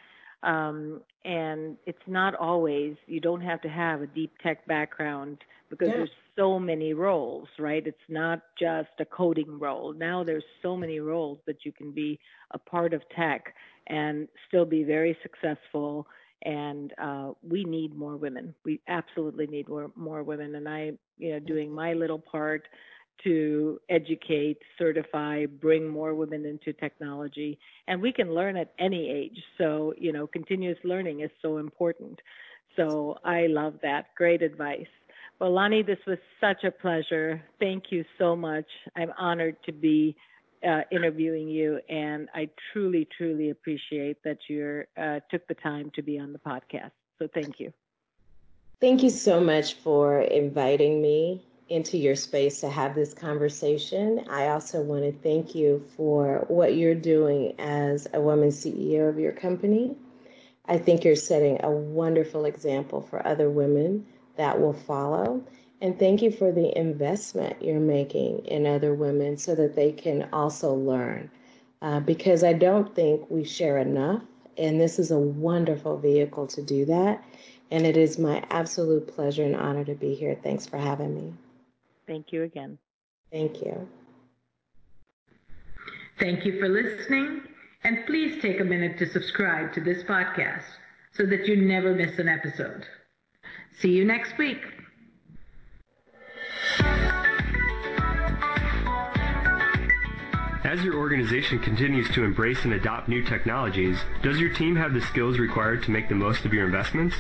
Um, 0.43 1.01
and 1.25 1.77
it's 1.87 2.03
not 2.07 2.35
always, 2.35 2.97
you 3.07 3.21
don't 3.21 3.41
have 3.41 3.61
to 3.63 3.69
have 3.69 4.03
a 4.03 4.07
deep 4.07 4.33
tech 4.43 4.67
background 4.67 5.39
because 5.71 5.89
yeah. 5.89 5.97
there's 5.99 6.11
so 6.37 6.59
many 6.59 6.95
roles, 6.95 7.49
right? 7.59 7.87
It's 7.87 7.97
not 8.09 8.43
just 8.59 8.91
a 8.99 9.05
coding 9.05 9.59
role. 9.59 9.93
Now 9.93 10.25
there's 10.25 10.45
so 10.61 10.77
many 10.77 10.99
roles 11.01 11.39
that 11.47 11.65
you 11.65 11.73
can 11.73 11.93
be 11.93 12.19
a 12.53 12.59
part 12.59 12.93
of 12.93 13.03
tech 13.17 13.55
and 13.87 14.29
still 14.49 14.65
be 14.65 14.83
very 14.83 15.17
successful 15.23 16.07
and 16.45 16.93
uh, 17.03 17.33
we 17.43 17.65
need 17.65 17.97
more 17.97 18.17
women. 18.17 18.55
We 18.65 18.81
absolutely 18.89 19.47
need 19.47 19.69
more, 19.69 19.91
more 19.97 20.23
women. 20.23 20.55
And 20.55 20.69
I, 20.69 20.93
you 21.19 21.33
know, 21.33 21.39
doing 21.39 21.73
my 21.73 21.93
little 21.93 22.19
part 22.19 22.67
to 23.25 23.79
educate, 23.89 24.59
certify, 24.79 25.47
bring 25.47 25.87
more 25.87 26.15
women 26.15 26.45
into 26.45 26.73
technology. 26.73 27.59
And 27.87 28.01
we 28.03 28.13
can 28.13 28.35
learn 28.35 28.57
at 28.57 28.73
any 28.79 29.11
age. 29.11 29.39
So, 29.59 29.95
you 29.97 30.13
know, 30.13 30.27
continuous 30.27 30.79
learning 30.85 31.21
is 31.21 31.31
so 31.41 31.59
important. 31.59 32.19
So 32.77 33.19
I 33.25 33.47
love 33.47 33.75
that. 33.83 34.07
Great 34.17 34.43
advice. 34.43 34.87
Well, 35.39 35.53
Lonnie, 35.53 35.83
this 35.83 35.99
was 36.07 36.19
such 36.41 36.65
a 36.65 36.71
pleasure. 36.71 37.43
Thank 37.61 37.85
you 37.91 38.05
so 38.19 38.35
much. 38.37 38.67
I'm 38.97 39.13
honored 39.19 39.57
to 39.67 39.73
be 39.73 40.17
uh, 40.67 40.83
interviewing 40.91 41.49
you, 41.49 41.81
and 41.89 42.29
I 42.35 42.49
truly, 42.73 43.09
truly 43.17 43.51
appreciate 43.51 44.23
that 44.25 44.39
you 44.49 44.85
uh, 44.97 45.21
took 45.31 45.47
the 45.49 45.55
time 45.55 45.91
to 45.95 46.03
be 46.03 46.19
on 46.19 46.33
the 46.33 46.39
podcast. 46.39 46.93
So 47.19 47.29
thank 47.35 47.61
you. 47.61 47.73
Thank 48.81 49.03
you 49.03 49.11
so 49.11 49.41
much 49.41 49.75
for 49.75 50.21
inviting 50.21 51.01
me 51.01 51.43
into 51.69 51.97
your 51.97 52.17
space 52.17 52.61
to 52.61 52.69
have 52.69 52.95
this 52.95 53.15
conversation. 53.15 54.25
I 54.29 54.49
also 54.49 54.83
want 54.83 55.05
to 55.05 55.13
thank 55.13 55.55
you 55.55 55.85
for 55.97 56.45
what 56.49 56.75
you're 56.77 56.95
doing 56.95 57.55
as 57.59 58.09
a 58.13 58.21
woman 58.21 58.49
CEO 58.49 59.09
of 59.09 59.19
your 59.19 59.33
company. 59.33 59.97
I 60.67 60.79
think 60.79 61.05
you're 61.05 61.17
setting 61.17 61.65
a 61.65 61.71
wonderful 61.71 62.45
example 62.45 63.01
for 63.01 63.27
other 63.27 63.49
women 63.51 64.07
that 64.37 64.61
will 64.61 64.73
follow. 64.73 65.43
And 65.83 65.99
thank 65.99 66.23
you 66.23 66.31
for 66.31 66.53
the 66.53 66.79
investment 66.79 67.61
you're 67.61 67.81
making 67.81 68.47
in 68.47 68.67
other 68.69 68.95
women 68.95 69.37
so 69.37 69.57
that 69.57 69.75
they 69.75 69.91
can 69.91 70.29
also 70.33 70.73
learn. 70.73 71.29
Uh, 71.83 71.99
because 71.99 72.45
I 72.45 72.53
don't 72.53 72.95
think 72.95 73.29
we 73.29 73.43
share 73.43 73.79
enough. 73.79 74.23
And 74.57 74.81
this 74.81 75.01
is 75.01 75.11
a 75.11 75.19
wonderful 75.19 75.99
vehicle 75.99 76.47
to 76.47 76.63
do 76.63 76.85
that. 76.85 77.25
And 77.73 77.85
it 77.85 77.97
is 77.97 78.17
my 78.17 78.45
absolute 78.51 79.09
pleasure 79.09 79.43
and 79.43 79.57
honor 79.57 79.85
to 79.85 79.97
be 79.97 80.15
here. 80.15 80.39
Thanks 80.41 80.67
for 80.67 80.79
having 80.79 81.17
me. 81.17 81.35
Thank 82.07 82.33
you 82.33 82.45
again. 82.45 82.79
Thank 83.33 83.61
you. 83.61 83.89
Thank 86.21 86.45
you 86.45 86.61
for 86.61 86.69
listening. 86.69 87.41
And 87.83 88.07
please 88.07 88.41
take 88.41 88.61
a 88.61 88.65
minute 88.65 88.99
to 88.99 89.07
subscribe 89.07 89.73
to 89.73 89.81
this 89.81 90.05
podcast 90.05 90.63
so 91.11 91.27
that 91.27 91.49
you 91.49 91.57
never 91.57 91.93
miss 91.93 92.21
an 92.21 92.29
episode. 92.29 92.87
See 93.81 93.91
you 93.91 94.05
next 94.05 94.39
week. 94.39 94.61
As 100.65 100.83
your 100.83 100.95
organization 100.95 101.59
continues 101.59 102.09
to 102.11 102.25
embrace 102.25 102.65
and 102.65 102.73
adopt 102.73 103.09
new 103.09 103.23
technologies, 103.23 103.99
does 104.23 104.39
your 104.39 104.55
team 104.55 104.75
have 104.77 104.95
the 104.95 105.03
skills 105.03 105.39
required 105.39 105.83
to 105.83 105.91
make 105.91 106.09
the 106.09 106.15
most 106.15 106.45
of 106.45 106.55
your 106.55 106.65
investments? 106.65 107.15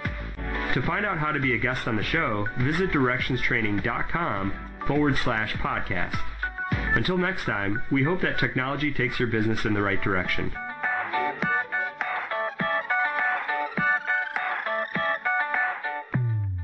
To 0.73 0.81
find 0.81 1.05
out 1.05 1.17
how 1.17 1.33
to 1.33 1.39
be 1.41 1.53
a 1.53 1.57
guest 1.57 1.85
on 1.85 1.97
the 1.97 2.03
show, 2.03 2.47
visit 2.59 2.91
directionstraining.com 2.91 4.53
forward 4.87 5.17
slash 5.17 5.53
podcast. 5.55 6.17
Until 6.95 7.17
next 7.17 7.43
time, 7.43 7.83
we 7.91 8.03
hope 8.03 8.21
that 8.21 8.39
technology 8.39 8.93
takes 8.93 9.19
your 9.19 9.27
business 9.27 9.65
in 9.65 9.73
the 9.73 9.81
right 9.81 10.01
direction. 10.01 10.49